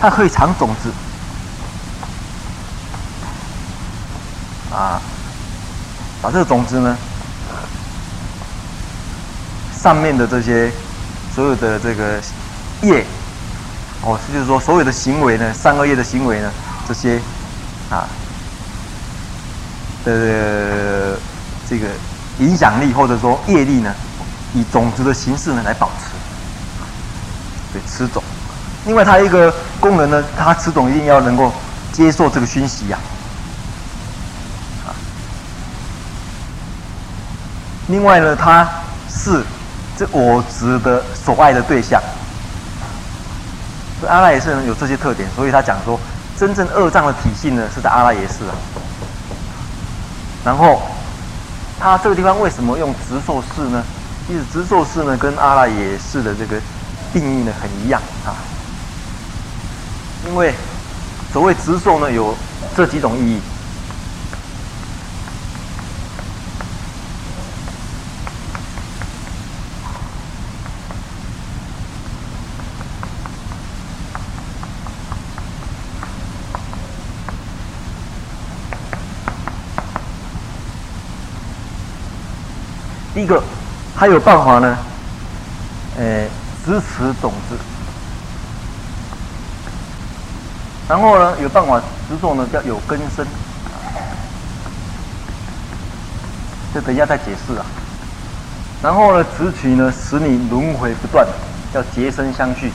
[0.00, 0.90] 它可以藏种子
[4.74, 5.00] 啊，
[6.20, 6.96] 把这个种子呢，
[9.80, 10.72] 上面的这些
[11.34, 12.20] 所有的这个
[12.82, 13.06] 叶。
[14.02, 16.50] 哦，就是说，所有的行为呢，善恶业的行为呢，
[16.88, 17.20] 这些
[17.90, 18.08] 啊
[20.06, 21.18] 的
[21.68, 21.86] 这个
[22.38, 23.94] 影响力或者说业力呢，
[24.54, 26.06] 以种子的形式呢来保持，
[27.74, 28.22] 对，持种。
[28.86, 31.52] 另外，它一个功能呢，它持种一定要能够
[31.92, 32.98] 接受这个熏习呀，
[34.86, 34.96] 啊。
[37.88, 38.66] 另外呢，它
[39.10, 39.44] 是
[39.98, 42.02] 这我执的所爱的对象。
[44.08, 45.98] 阿拉耶识呢有这些特点，所以他讲说，
[46.38, 48.54] 真正二障的体系呢是在阿拉耶识啊。
[50.44, 50.80] 然后，
[51.78, 53.84] 他这个地方为什么用直受式呢？
[54.28, 56.60] 因为直受式呢跟阿拉耶识的这个
[57.12, 58.32] 定义呢很一样啊。
[60.26, 60.54] 因为
[61.32, 62.34] 所谓直受呢有
[62.76, 63.40] 这几种意义。
[83.20, 83.42] 第一个，
[83.94, 84.78] 他有办法呢，
[85.98, 86.24] 呃，
[86.64, 87.56] 支持种子，
[90.88, 93.26] 然后呢，有办法植种呢，叫有根生，
[96.72, 97.66] 这等一下再解释啊。
[98.82, 101.26] 然后呢，执取呢，使你轮回不断，
[101.74, 102.72] 叫结生相续。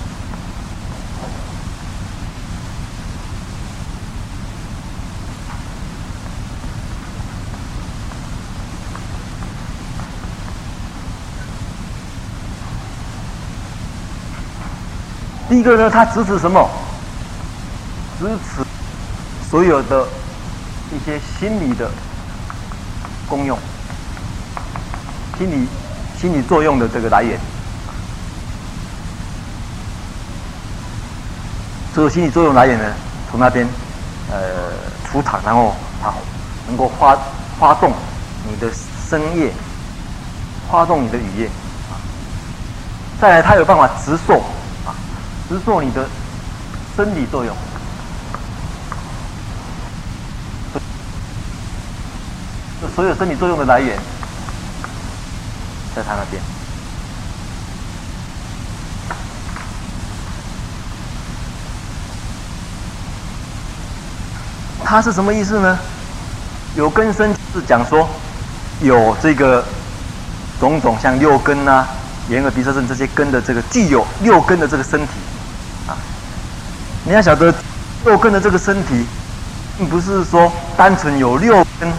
[15.55, 16.69] 第一个呢，它支持什么？
[18.19, 18.61] 支持
[19.49, 20.05] 所有的
[20.91, 21.89] 一些心理的
[23.29, 23.57] 功用，
[25.37, 25.65] 心理
[26.19, 27.39] 心理作用的这个来源。
[31.95, 32.93] 这个心理作用来源呢，
[33.31, 33.65] 从那边
[34.29, 34.73] 呃
[35.09, 36.13] 出场，然后它
[36.67, 37.17] 能够发
[37.57, 37.93] 发动
[38.45, 38.69] 你的
[39.09, 39.53] 声业，
[40.69, 41.49] 发动你的语业。
[43.21, 44.43] 再来，它有办法直受。
[45.47, 46.07] 是做你的
[46.95, 47.55] 生理作用，
[52.95, 53.97] 所有生理作用的来源，
[55.95, 56.41] 在他那边。
[64.83, 65.77] 他是什么意思呢？
[66.75, 68.07] 有根生是讲说，
[68.81, 69.63] 有这个
[70.59, 71.87] 种种像六根啊、
[72.29, 75.13] 眼耳鼻舌身这些根的这个具有六根的这个身体。
[77.07, 77.53] 你要晓得，
[78.03, 79.05] 六根的这个身体，
[79.77, 81.93] 并不是说单纯有六根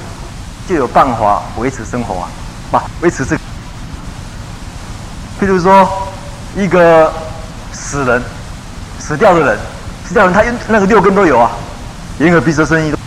[0.69, 2.29] 就有办法维持生活啊，
[2.73, 3.41] 不维持这个。
[5.41, 5.89] 譬如说，
[6.57, 7.13] 一个
[7.73, 8.21] 死人、
[8.99, 9.59] 死掉的人、
[10.05, 11.53] 死掉的人，他那个六根都有啊，
[12.19, 12.99] 眼耳鼻舌身意都。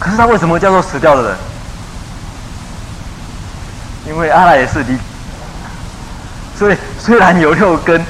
[0.00, 1.36] 可是他为什么叫做死掉的人？
[4.08, 4.98] 因为阿赖耶识的，
[6.58, 8.04] 所以虽然有六根。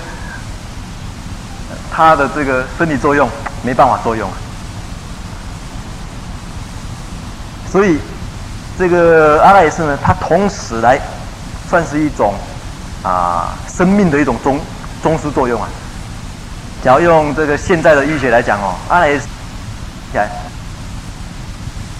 [2.01, 3.29] 它的这个生理作用
[3.63, 4.33] 没办法作用啊，
[7.71, 7.99] 所以
[8.79, 10.99] 这个阿赖耶识呢，它同时来
[11.69, 12.33] 算是一种
[13.03, 14.59] 啊生命的一种中
[15.03, 15.69] 中枢作用啊。
[16.83, 19.27] 假如用这个现在的医学来讲哦，阿赖耶识
[20.11, 20.27] 起来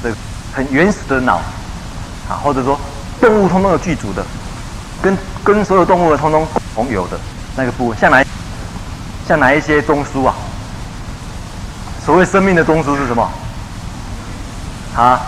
[0.03, 0.17] 这个
[0.55, 1.43] 很原始的脑
[2.27, 2.81] 啊，或者说
[3.21, 4.25] 动物通通有具足的，
[5.03, 7.21] 跟跟所有动物通通同有的
[7.55, 8.25] 那个部分，像来。
[9.31, 10.35] 像哪一些中枢啊？
[12.05, 13.31] 所谓生命的中枢是什么？
[14.97, 15.21] 啊？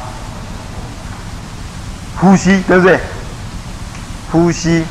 [2.20, 2.98] 呼吸，对不对？
[4.32, 4.84] 呼吸，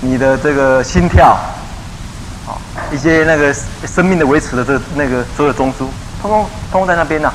[0.00, 1.36] 你的这个心跳，
[2.46, 2.60] 好，
[2.92, 3.52] 一些那个
[3.84, 5.88] 生命的维持的这那个所有中枢，
[6.22, 7.32] 通通通通在那边呢、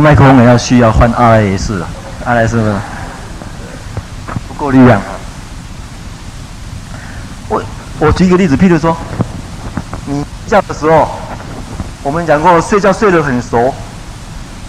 [0.00, 1.88] 麦克风也要需要换 RIS 了
[2.26, 2.82] ，RIS 呢
[4.48, 5.00] 不够力量。
[7.48, 7.62] 我
[7.98, 8.96] 我举一个例子，譬如说，
[10.06, 11.08] 你睡觉的时候，
[12.02, 13.72] 我们讲过睡觉睡得很熟，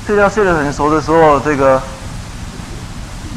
[0.06, 1.82] 睡觉睡得很熟的时候，这个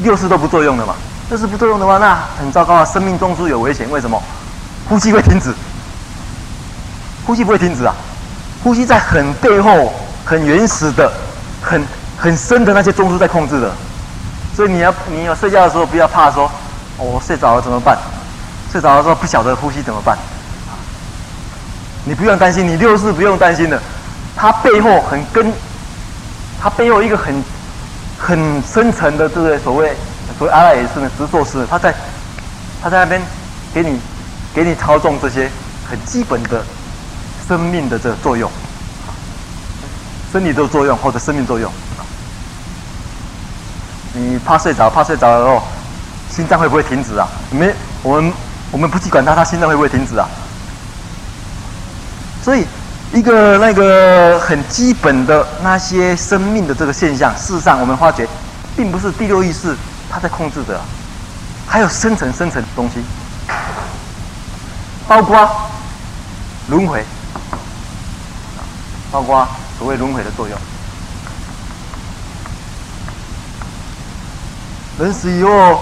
[0.03, 0.95] 六识都不作用的嘛。
[1.29, 3.89] 六识不作用的话，那很糟糕啊，生命中枢有危险。
[3.89, 4.21] 为什么？
[4.87, 5.53] 呼吸会停止，
[7.25, 7.93] 呼吸不会停止啊，
[8.63, 9.93] 呼吸在很背后、
[10.25, 11.11] 很原始的。
[11.61, 11.81] 很
[12.17, 13.71] 很深的那些中枢在控制的，
[14.55, 16.49] 所以你要你要睡觉的时候不要怕说，
[16.97, 17.97] 我睡着了怎么办？
[18.71, 20.17] 睡着的时候不晓得呼吸怎么办？
[22.03, 23.79] 你不用担心，你六识不用担心的，
[24.35, 25.53] 它背后很根，
[26.59, 27.43] 它背后一个很
[28.17, 29.93] 很深层的这个所谓
[30.37, 31.93] 所谓阿赖耶识的执作师，他在
[32.81, 33.21] 他在那边
[33.73, 33.99] 给你
[34.53, 35.49] 给你操纵这些
[35.89, 36.63] 很基本的
[37.47, 38.49] 生命的这个作用。
[40.31, 41.69] 身体的作用或者生命作用，
[44.13, 45.63] 你怕睡着，怕睡着了后，
[46.33, 47.27] 心脏会不会停止啊？
[47.51, 48.31] 没，我们
[48.71, 50.25] 我们不去管它，它心脏会不会停止啊？
[52.41, 52.65] 所以，
[53.11, 58.25] 一个那个很基本的那些生命的这个现象，事实上我们发觉，
[58.77, 59.75] 并不是第六意识
[60.09, 60.79] 它在控制的，
[61.67, 63.03] 还有深层深层的东西，
[65.09, 65.69] 包括
[66.69, 67.03] 轮回，
[69.11, 69.45] 包括。
[69.81, 70.55] 所谓轮回的作用，
[74.99, 75.81] 人死以后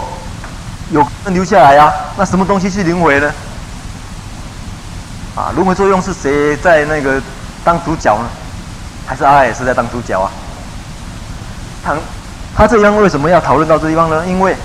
[0.89, 1.93] 有人留下来、啊？
[2.17, 3.29] 那什么东西是轮回呢？
[5.35, 7.21] 啊，轮回作用是谁在那个
[7.65, 8.29] 当主角呢？
[9.05, 10.31] 还是阿赖耶在当主角啊？
[11.83, 11.93] 他
[12.55, 14.25] 他这样为什么要讨论到这地方呢？
[14.25, 14.55] 因为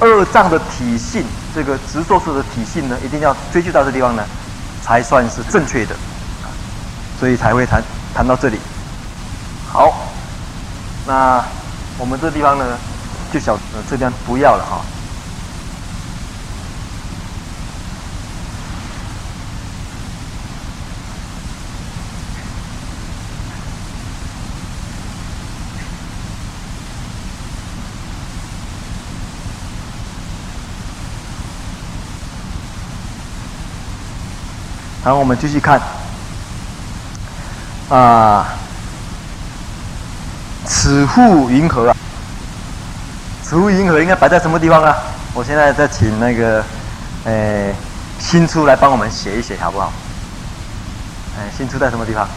[0.00, 1.22] 二障的体性，
[1.54, 4.24] 这个执着式的体性呢，一定要追究到这地方呢，
[4.82, 5.94] 才算是正确的，
[7.20, 7.82] 所以才会谈。
[8.14, 8.58] 谈到这里，
[9.70, 9.94] 好，
[11.06, 11.44] 那
[11.98, 12.76] 我们这地方呢，
[13.32, 13.56] 就小、
[13.88, 14.80] 这边不要了哈。
[35.04, 35.80] 好，我们继续看。
[37.88, 38.46] 啊，
[40.66, 41.96] 此户云何啊？
[43.42, 44.94] 此户云何应该摆在什么地方啊？
[45.32, 46.62] 我现在再请那个，
[47.24, 47.74] 诶，
[48.18, 49.90] 新初来帮我们写一写，好不好？
[51.38, 52.28] 哎，新初在什么地方？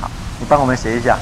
[0.00, 0.08] 好，
[0.38, 1.18] 你帮我们写一下。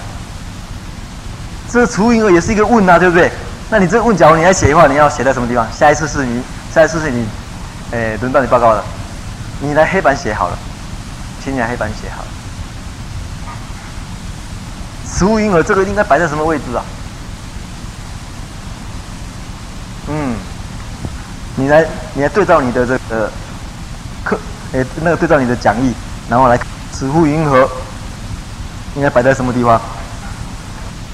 [1.73, 3.33] 这此物云何也是一个问啊，对不对？
[3.71, 5.67] 那你这个问，假如你来写的话，你要写在什么地方？
[5.73, 6.43] 下一次是你，
[6.75, 7.27] 下一次是你，
[7.93, 8.85] 诶，轮到你报告了，
[9.61, 10.59] 你来黑板写好了，
[11.43, 12.23] 请你来黑板写好。
[15.17, 16.85] 此户云何，这个应该摆在什么位置啊？
[20.09, 20.37] 嗯，
[21.55, 23.33] 你来，你来对照你的这个
[24.23, 24.39] 课，
[24.75, 25.95] 哎，那个对照你的讲义，
[26.29, 26.61] 然后来，
[26.93, 27.67] 此户云何，
[28.95, 29.81] 应该摆在什么地方？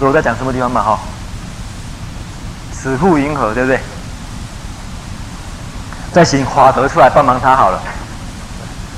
[0.00, 0.82] 我在讲什么地方嘛？
[0.82, 0.98] 哈，
[2.72, 3.78] 此户云河，对不对？
[6.12, 7.80] 再请华德出来帮忙他好了，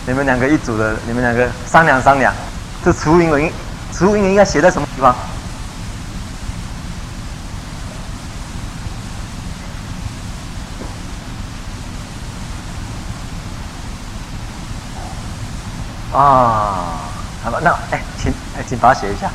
[0.07, 2.32] 你们两个一组的，你们两个商量商量，
[2.82, 3.52] 这此户云何应。
[3.97, 5.14] 植物应应该写在什么地方？
[16.12, 17.01] 啊，
[17.42, 19.30] 好吧，那哎，请哎，请把它写一下。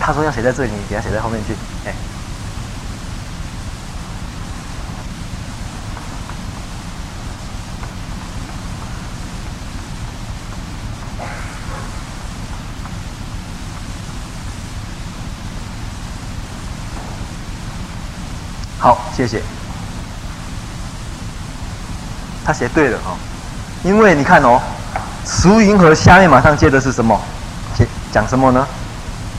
[0.00, 1.94] 他说要写在这里，你给他写在后面去，哎。
[18.78, 19.42] 好，谢谢。
[22.44, 23.14] 他写对了哦，
[23.84, 24.60] 因为你看哦，
[25.24, 27.20] 此户云何下面马上接的是什么？
[27.76, 28.66] 写讲什么呢？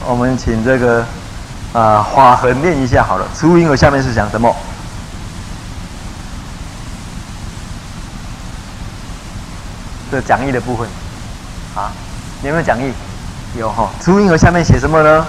[0.06, 1.04] 我们请这个
[1.74, 3.28] 啊华恒念一下好了。
[3.34, 4.56] 此户云何下面是讲什么？
[10.10, 10.88] 这讲义的部分
[11.76, 11.92] 啊，
[12.40, 12.90] 你有没有讲义？
[13.58, 13.90] 有哈、哦。
[14.00, 15.26] 此户云何下面写什么呢？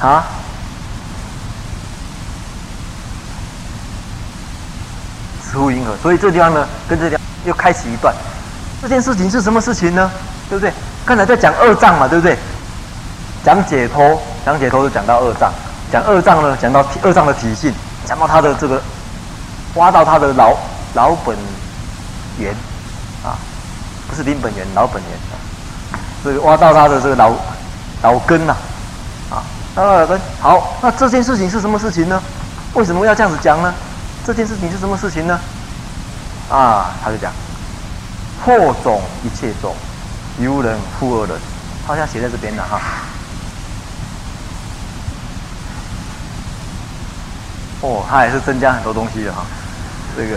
[0.00, 0.24] 啊？
[5.42, 5.96] 慈护因何？
[6.02, 8.14] 所以这地方呢，跟这地方又开启一段。
[8.80, 10.10] 这件事情是什么事情呢？
[10.48, 10.72] 对不对？
[11.04, 12.38] 刚才在讲二障嘛，对不对？
[13.44, 15.52] 讲解脱，讲解脱就讲到二障，
[15.90, 17.74] 讲二障呢，讲到二障的体性，
[18.06, 18.80] 讲到他的这个，
[19.74, 20.54] 挖到他的老
[20.94, 21.36] 老本
[22.38, 22.54] 源
[23.24, 23.36] 啊，
[24.08, 25.10] 不是林本源，老本源，
[26.22, 27.32] 这个挖到他的这个老
[28.02, 28.56] 老根呐，啊，
[29.76, 30.20] 老根。
[30.40, 32.22] 好，那这件事情是什么事情呢？
[32.74, 33.74] 为什么要这样子讲呢？
[34.24, 35.40] 这件事情是什么事情呢？
[36.50, 37.32] 啊，他就讲。
[38.44, 39.74] 破种一切种，
[40.38, 41.38] 由人复二人，
[41.86, 42.80] 好像写在这边了哈。
[47.82, 49.44] 哦，他也是增加很多东西的哈。
[50.16, 50.36] 这个，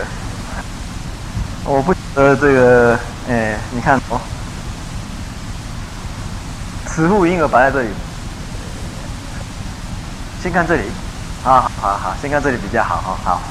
[1.65, 4.19] 我不呃，这个，哎，你看哦，
[6.88, 7.89] 慈父婴儿摆在这里？
[10.43, 10.81] 先看这里，
[11.45, 13.41] 啊，好好，先看这里比较好哈，好。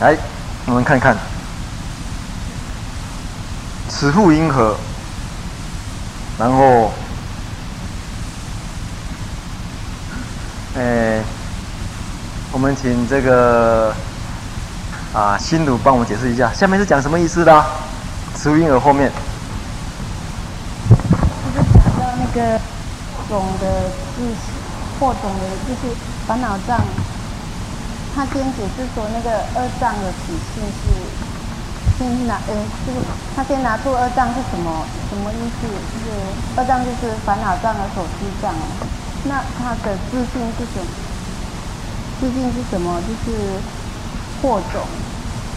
[0.00, 0.14] 来，
[0.66, 1.16] 我们看看。
[3.88, 4.76] 慈护因何？
[6.38, 6.92] 然后，
[10.76, 11.22] 哎，
[12.52, 13.94] 我们请这个
[15.14, 17.64] 啊，心如帮我们解释一下，下面是讲什么意思的？
[18.34, 19.10] 慈护因何后面，
[21.54, 22.60] 就讲到那个
[23.28, 24.52] 种的意思，
[24.98, 25.94] 或种的就是
[26.26, 26.78] 烦恼障。
[28.14, 30.88] 他先解释说，那个二障的体性是。
[31.98, 32.54] 先拿，呃，
[32.84, 32.98] 就是
[33.34, 35.66] 他先拿出二障是什么什么意思？
[35.94, 36.12] 就是
[36.54, 38.54] 二障就是烦恼障和所知障。
[39.22, 40.86] 那他的自信是什么？
[42.20, 43.00] 自信是什么？
[43.00, 43.62] 就是
[44.42, 44.86] 惑种。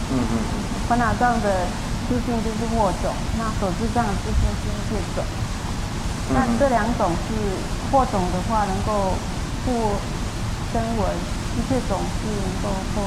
[0.08, 0.80] 嗯嗯嗯。
[0.88, 1.68] 烦恼障的
[2.08, 5.22] 自信就是惑种，那所知障的自性是一切种。
[6.32, 7.34] 那这两种是
[7.90, 9.18] 惑种的话，能够
[9.64, 9.72] 不
[10.72, 11.10] 声闻；
[11.58, 13.02] 一切种是能够破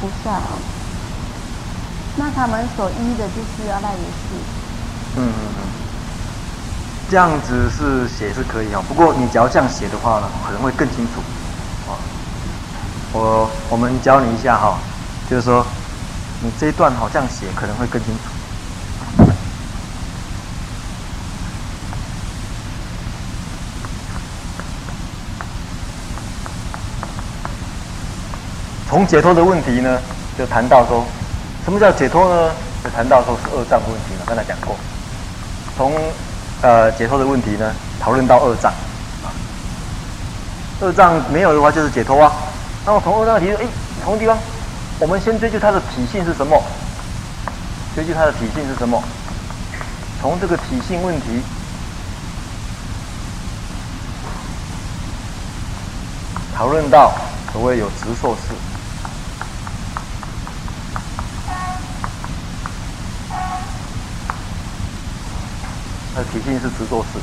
[0.00, 0.40] 菩萨。
[2.16, 4.34] 那他们所依的就是阿赖耶识。
[5.16, 5.62] 嗯嗯嗯，
[7.08, 11.20] 这样子是写是可以啊，不过你只要这样写的话呢，可能会更清楚。
[11.88, 11.96] 哦，
[13.12, 14.78] 我我们教你一下哈，
[15.28, 15.66] 就是说
[16.42, 18.29] 你这一段好像写可能会更清楚。
[28.90, 30.00] 从解脱的问题呢，
[30.36, 31.04] 就谈到说。
[31.64, 32.50] 什么叫解脱呢？
[32.82, 34.24] 就谈到说是二障问题嘛。
[34.26, 34.74] 刚才讲过，
[35.76, 35.92] 从
[36.60, 38.72] 呃解脱的问题呢，讨论到二障
[39.22, 39.30] 啊。
[40.80, 42.32] 二障没有的话就是解脱啊。
[42.84, 43.64] 那么从二障的题，哎，
[44.02, 44.36] 同个地方，
[44.98, 46.60] 我们先追究它的体性是什么？
[47.94, 49.00] 追究它的体性是什么？
[50.20, 51.42] 从这个体性问题
[56.56, 57.12] 讨论到
[57.52, 58.34] 所谓有执受
[66.14, 66.26] 它的。
[66.32, 67.18] 体性是执受式，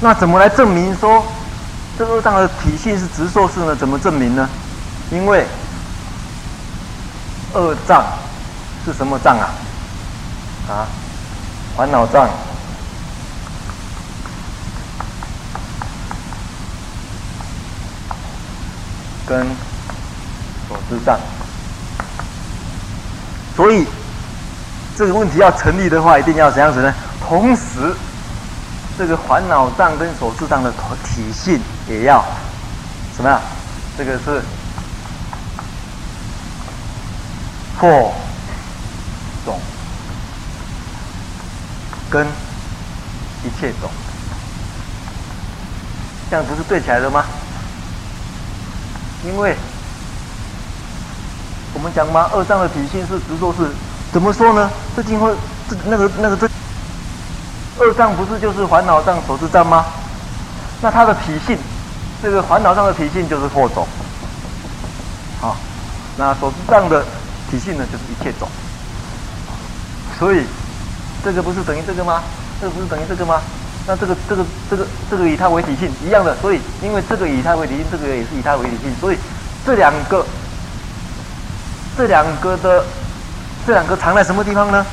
[0.00, 1.24] 那怎么来证明说
[1.96, 3.74] 这个二障的体性是执受式呢？
[3.74, 4.48] 怎么证明呢？
[5.10, 5.46] 因为
[7.54, 8.04] 二障
[8.84, 9.48] 是什么障啊？
[10.68, 10.86] 啊，
[11.76, 12.28] 烦恼障
[19.26, 19.46] 跟
[20.68, 21.18] 所知障，
[23.56, 23.86] 所以
[24.96, 26.92] 这个问题要成立的话，一定要怎样子呢？
[27.28, 27.92] 同时，
[28.96, 30.72] 这个烦恼障跟所知障的
[31.04, 32.24] 体性也要
[33.16, 33.40] 什么呀？
[33.98, 34.40] 这个是
[37.80, 38.14] 破
[39.44, 39.58] 种
[42.08, 42.24] 跟
[43.42, 43.90] 一切种，
[46.30, 47.24] 这样不是对起来了吗？
[49.24, 49.56] 因为
[51.74, 53.68] 我们讲嘛，二障的体性是执受识，
[54.12, 54.70] 怎么说呢？
[54.94, 55.34] 这经会
[55.68, 56.48] 这那个那个这。
[57.78, 59.84] 二障不是就是烦恼障、所知障吗？
[60.80, 61.58] 那它的体性，
[62.22, 63.86] 这个烦恼障的体性就是惑种，
[65.42, 65.56] 啊，
[66.16, 67.04] 那所知障的
[67.50, 68.48] 体性呢就是一切种，
[70.18, 70.44] 所以
[71.24, 72.22] 这个不是等于这个吗？
[72.60, 73.40] 这个不是等于这个吗？
[73.86, 79.18] 那这个这个这个这个以它为体性一样的，所以因为这个以它为体性，这个也是以它为体性，所以
[79.64, 80.26] 这两个
[81.96, 82.84] 这两个的
[83.66, 84.84] 这两个藏在什么地方呢？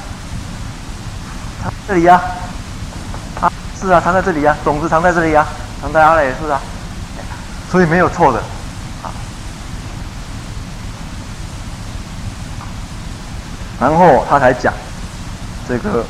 [1.63, 2.21] 藏这里呀、
[3.83, 5.45] 是啊，藏在这里、啊，种子藏在这里、啊，
[5.81, 6.61] 藏在阿赖耶是啊，
[7.69, 8.39] 所以没有错的
[9.03, 9.11] 啊。
[13.81, 14.73] 然后他才讲
[15.67, 16.05] 这个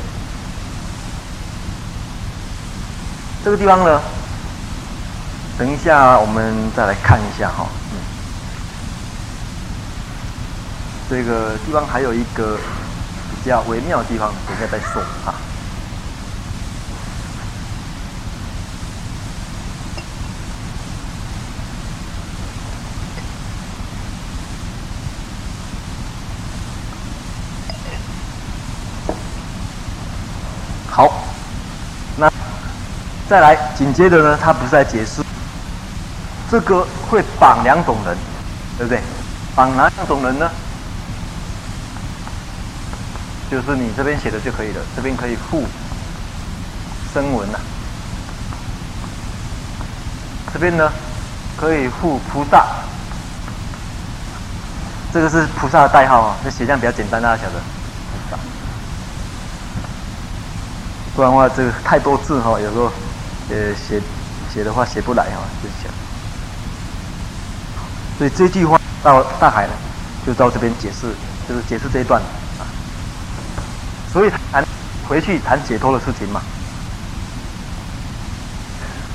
[3.44, 4.00] 这个地方呢，
[5.58, 7.66] 等一下我们再来看一下哈。
[7.90, 7.98] 嗯，
[11.10, 12.56] 这个地方还有一个
[13.30, 15.34] 比较微妙的地方，等一下再说啊。
[30.96, 31.10] 好，
[32.16, 32.30] 那
[33.28, 35.24] 再来紧接着呢，他不是在解释
[36.48, 38.16] 这个会绑两种人，
[38.78, 39.02] 对不对？
[39.56, 40.48] 绑哪两种人呢？
[43.50, 45.64] 就是你这边写的就可以了，这边可以附
[47.12, 47.58] 声文呐。
[50.52, 50.92] 这边呢
[51.56, 52.66] 可以附菩萨，
[55.12, 57.73] 这个是菩萨的代号啊，这写这样比较简单，大家晓得。
[61.14, 62.90] 不然的话，这个太多字哈，有时候
[63.48, 64.00] 呃写
[64.52, 65.94] 写的话写不来哈，就这样。
[68.18, 69.72] 所以这句话到大海呢，
[70.26, 71.14] 就到这边解释，
[71.48, 72.20] 就是解释这一段
[72.58, 72.66] 啊。
[74.12, 74.64] 所以谈
[75.08, 76.42] 回去谈解脱的事情嘛。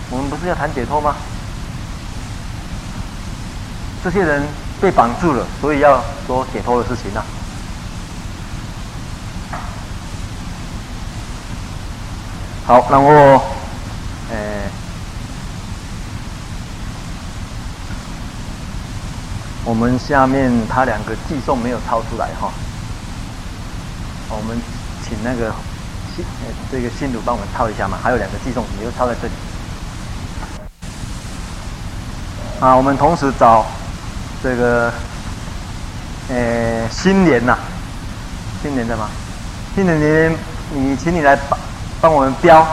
[0.09, 1.15] 我们不是要谈解脱吗？
[4.01, 4.41] 这些人
[4.79, 7.25] 被绑住了，所以要说解脱的事情啊。
[12.69, 13.09] 好，然后，
[14.29, 14.37] 呃，
[19.65, 22.51] 我们下面他两个寄送没有抄出来哈，
[24.29, 24.55] 我们
[25.03, 25.51] 请那个
[26.15, 29.33] 信呃这个信主帮我们抄一下嘛，还有两个寄送没有抄在这里。
[32.59, 33.65] 啊，我们同时找
[34.43, 34.93] 这个，
[36.29, 37.57] 呃，新年呐，
[38.61, 39.09] 新年的吗？
[39.73, 40.37] 新年年，
[40.75, 41.57] 你请你来把。
[42.01, 42.65] 帮我们标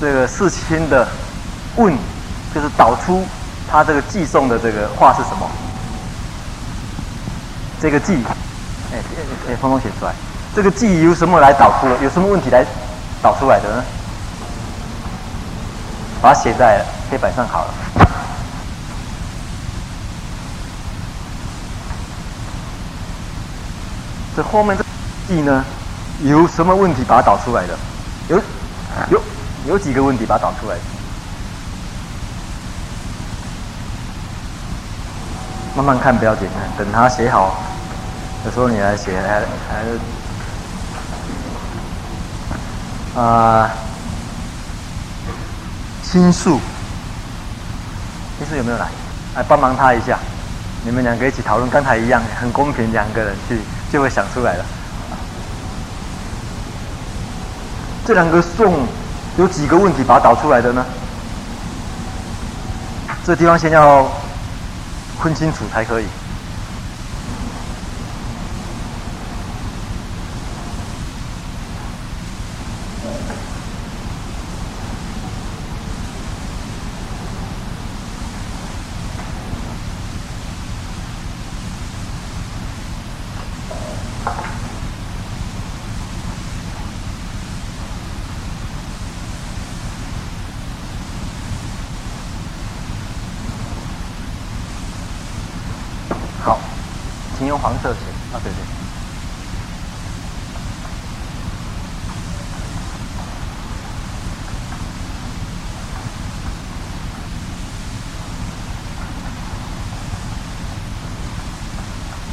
[0.00, 1.06] 这个世亲的
[1.76, 1.94] 问，
[2.54, 3.24] 就是导出
[3.70, 5.48] 他这个寄送的这个话是什么？
[7.80, 8.14] 这个寄，
[8.92, 8.98] 哎
[9.48, 10.12] 哎，统统写出来。
[10.56, 11.86] 这个寄由什么来导出？
[12.02, 12.64] 有什么问题来
[13.22, 13.84] 导出来的呢？
[16.22, 17.74] 把它写在黑板上好了。
[24.34, 25.64] 这后面这偈呢，
[26.22, 27.78] 有什么问题把它导出来的？
[28.28, 28.40] 有
[29.10, 29.22] 有
[29.66, 30.76] 有几个问题，把它导出来。
[35.76, 37.56] 慢慢看，不要紧，等他写好
[38.44, 39.98] 有时候你来写，还还是
[43.20, 43.70] 啊，
[46.02, 46.58] 心术，
[48.38, 48.88] 心术有没有来？
[49.36, 50.18] 来帮忙他一下，
[50.84, 53.60] 你们两个一起讨论，刚才一样，很公平，两个人去
[53.92, 54.64] 就会想出来了。
[58.08, 58.86] 这两个送
[59.36, 60.82] 有几个问题把它导出来的呢？
[63.22, 64.10] 这地方先要
[65.22, 66.06] 分清楚才可以。
[97.60, 97.98] 黄色写
[98.32, 98.58] 啊，对对。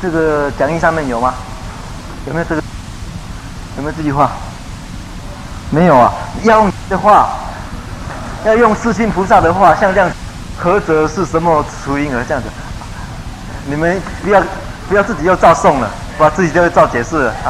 [0.06, 1.34] 这个讲义上面有吗？
[2.28, 2.62] 有没有这个？
[3.78, 4.30] 有没有这句话？
[5.72, 6.14] 没有啊。
[6.44, 7.30] 要用的话，
[8.46, 10.08] 要用世亲菩萨的话，像这样，
[10.60, 12.50] 何者是什么除因而这样子？
[13.66, 14.42] 你们不要。
[14.88, 17.50] 不要自己又照送了，不然自己就会照解释了啊。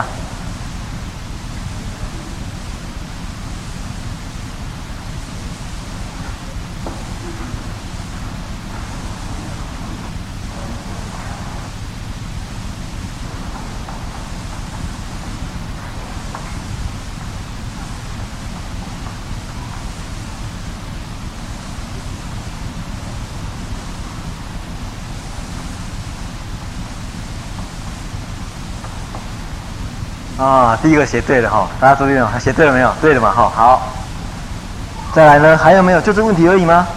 [30.45, 32.93] 啊，第一个写对了哈，大家注意了，写对了没有？
[33.01, 33.81] 对了嘛，哈，好。
[35.11, 35.99] 再来呢，还有没有？
[36.01, 36.87] 就这问题而已吗？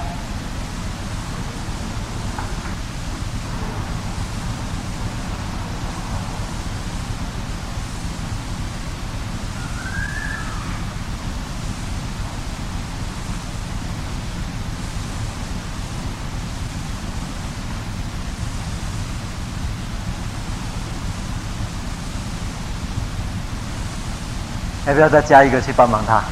[24.88, 26.22] 要不要再加一个去帮忙他？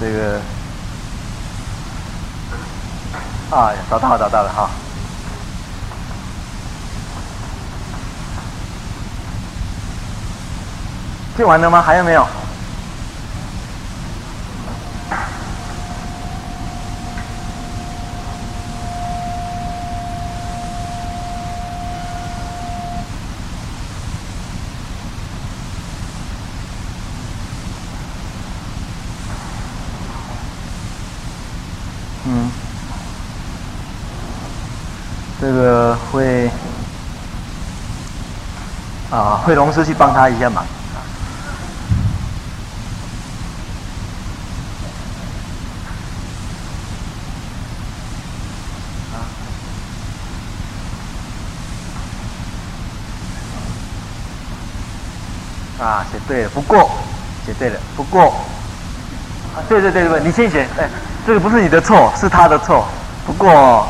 [0.00, 0.40] 这个
[3.50, 4.70] 啊，找到了，找到了哈。
[11.36, 11.82] 建完了吗？
[11.82, 12.24] 还有没有？
[32.26, 32.50] 嗯，
[35.38, 36.50] 这个会
[39.10, 40.64] 啊，慧龙师去帮他一下忙。
[55.78, 56.90] 啊，啊写对了，不过
[57.44, 58.28] 写对了，不过
[59.54, 60.88] 啊，对对对对，你先写，哎，
[61.26, 62.86] 这个不是你的错，是他的错。
[63.26, 63.86] 不过，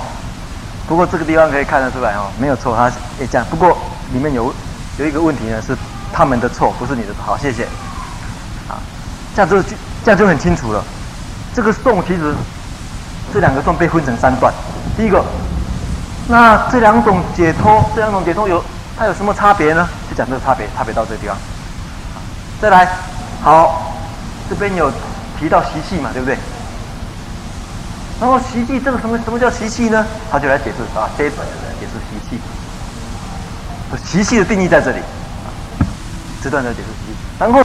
[0.89, 2.91] 不过这个地方可以看得出来哦，没有错，他
[3.21, 3.47] 也这样。
[3.49, 3.79] 不过
[4.13, 4.53] 里面有
[4.99, 5.77] 有一个问题呢，是
[6.13, 7.23] 他们的错，不是你的错。
[7.25, 7.65] 好，谢谢。
[8.69, 8.79] 啊，
[9.35, 9.61] 这样就
[10.05, 10.83] 这样就很清楚了。
[11.53, 12.35] 这个颂其实
[13.33, 14.53] 这两个颂被分成三段。
[14.97, 15.25] 第一个，
[16.29, 18.63] 那这两种解脱，这两种解脱有
[18.97, 19.89] 它有什么差别呢？
[20.09, 21.37] 就讲这个差别，差别到这个地方。
[22.61, 22.89] 再来，
[23.43, 23.95] 好，
[24.49, 24.93] 这边有
[25.39, 26.39] 提到习气嘛，对不对？
[28.21, 30.07] 然后习气这个什么什么叫习气呢？
[30.31, 31.45] 他就来解释啊，这一段。
[33.99, 34.99] 习气的定义在这里，
[36.43, 36.85] 这段在解释。
[37.39, 37.63] 然后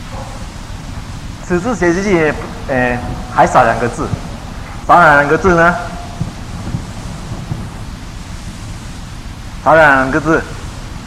[1.48, 2.34] 此字写习气，
[2.68, 2.98] 呃，
[3.34, 4.08] 还少两个字，
[4.88, 5.76] 少哪两个字呢？
[9.64, 10.42] 少两个字，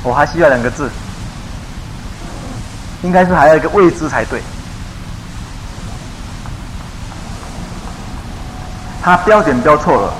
[0.03, 0.91] 我还需要两个字。
[3.03, 4.41] 应该是还有一个未知才对，
[9.03, 10.15] 他标点标错了！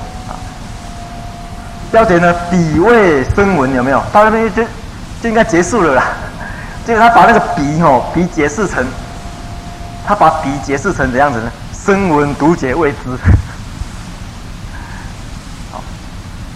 [1.91, 4.03] 标点呢，底位声闻有没有？
[4.11, 4.63] 到那边就
[5.23, 6.03] 就应该结束了啦。
[6.85, 8.85] 结果他把那个笔哦，笔解释成，
[10.05, 11.49] 他把笔解释成怎样子呢？
[11.73, 12.97] 声闻独解未知。
[15.71, 15.81] 好，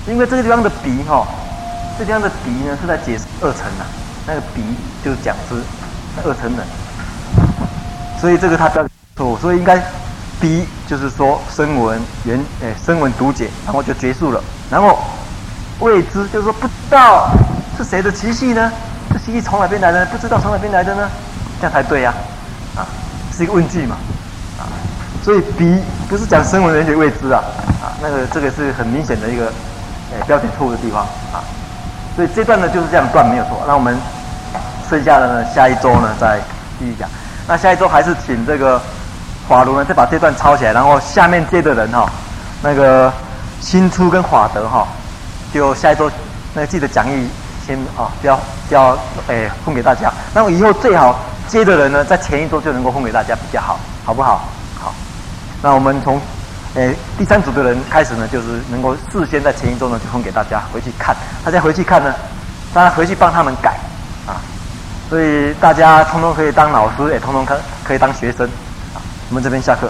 [0.05, 1.25] 因为这个地方的鼻哈，
[1.97, 3.87] 这地方的鼻呢是在解释二乘啊，
[4.25, 4.61] 那个鼻
[5.01, 5.55] 就是讲之。
[6.25, 6.63] 二层的，
[8.19, 8.83] 所以这个他标
[9.15, 9.79] 错，所以应该
[10.41, 14.43] B 就是说声闻缘诶声闻独解，然后就结束了。
[14.71, 14.97] 然后
[15.79, 17.29] 未知就是说不知道
[17.77, 18.71] 是谁的习气呢？
[19.13, 20.05] 这习气从哪边来的？
[20.07, 21.09] 不知道从哪边来的呢？
[21.61, 22.13] 这样才对呀，
[22.75, 22.83] 啊，
[23.31, 23.95] 是一个问句嘛，
[24.59, 24.65] 啊，
[25.23, 27.43] 所以比不是讲声闻缘觉未知啊，
[27.81, 29.45] 啊，那个这个是很明显的一个
[30.11, 31.39] 诶标点错误的地方啊，
[32.15, 33.63] 所以这段呢就是这样断没有错。
[33.67, 33.97] 那我们。
[34.89, 36.39] 剩下的呢，下一周呢再
[36.79, 37.09] 继续讲。
[37.45, 38.81] 那下一周还是请这个
[39.45, 42.09] 法如呢，再把这段抄起来，然后下面接的人哈、
[42.61, 43.11] 那个
[43.59, 44.87] 新初跟法德哈、
[45.53, 46.09] 就下一周
[46.53, 47.27] 那个记得讲义
[47.67, 48.39] 先啊，不要
[48.69, 50.11] 不要诶分给大家。
[50.33, 51.19] 那么以后最好
[51.49, 54.47] 接的人呢，在前一周就能够分给大家比较好，好不好？
[54.79, 54.93] 好。
[55.61, 56.21] 那我们从
[56.75, 62.15] 诶第三组的人开始呢，就是能够事先在前一周呢就分给大家回去看，大家回去看呢，
[62.73, 63.77] 大家回去帮他们改
[64.25, 64.39] 啊。
[65.09, 68.47] 所以大家通通可以当老师，也通通可可以当学生
[68.93, 69.01] 啊。
[69.29, 69.89] 我们这边下课。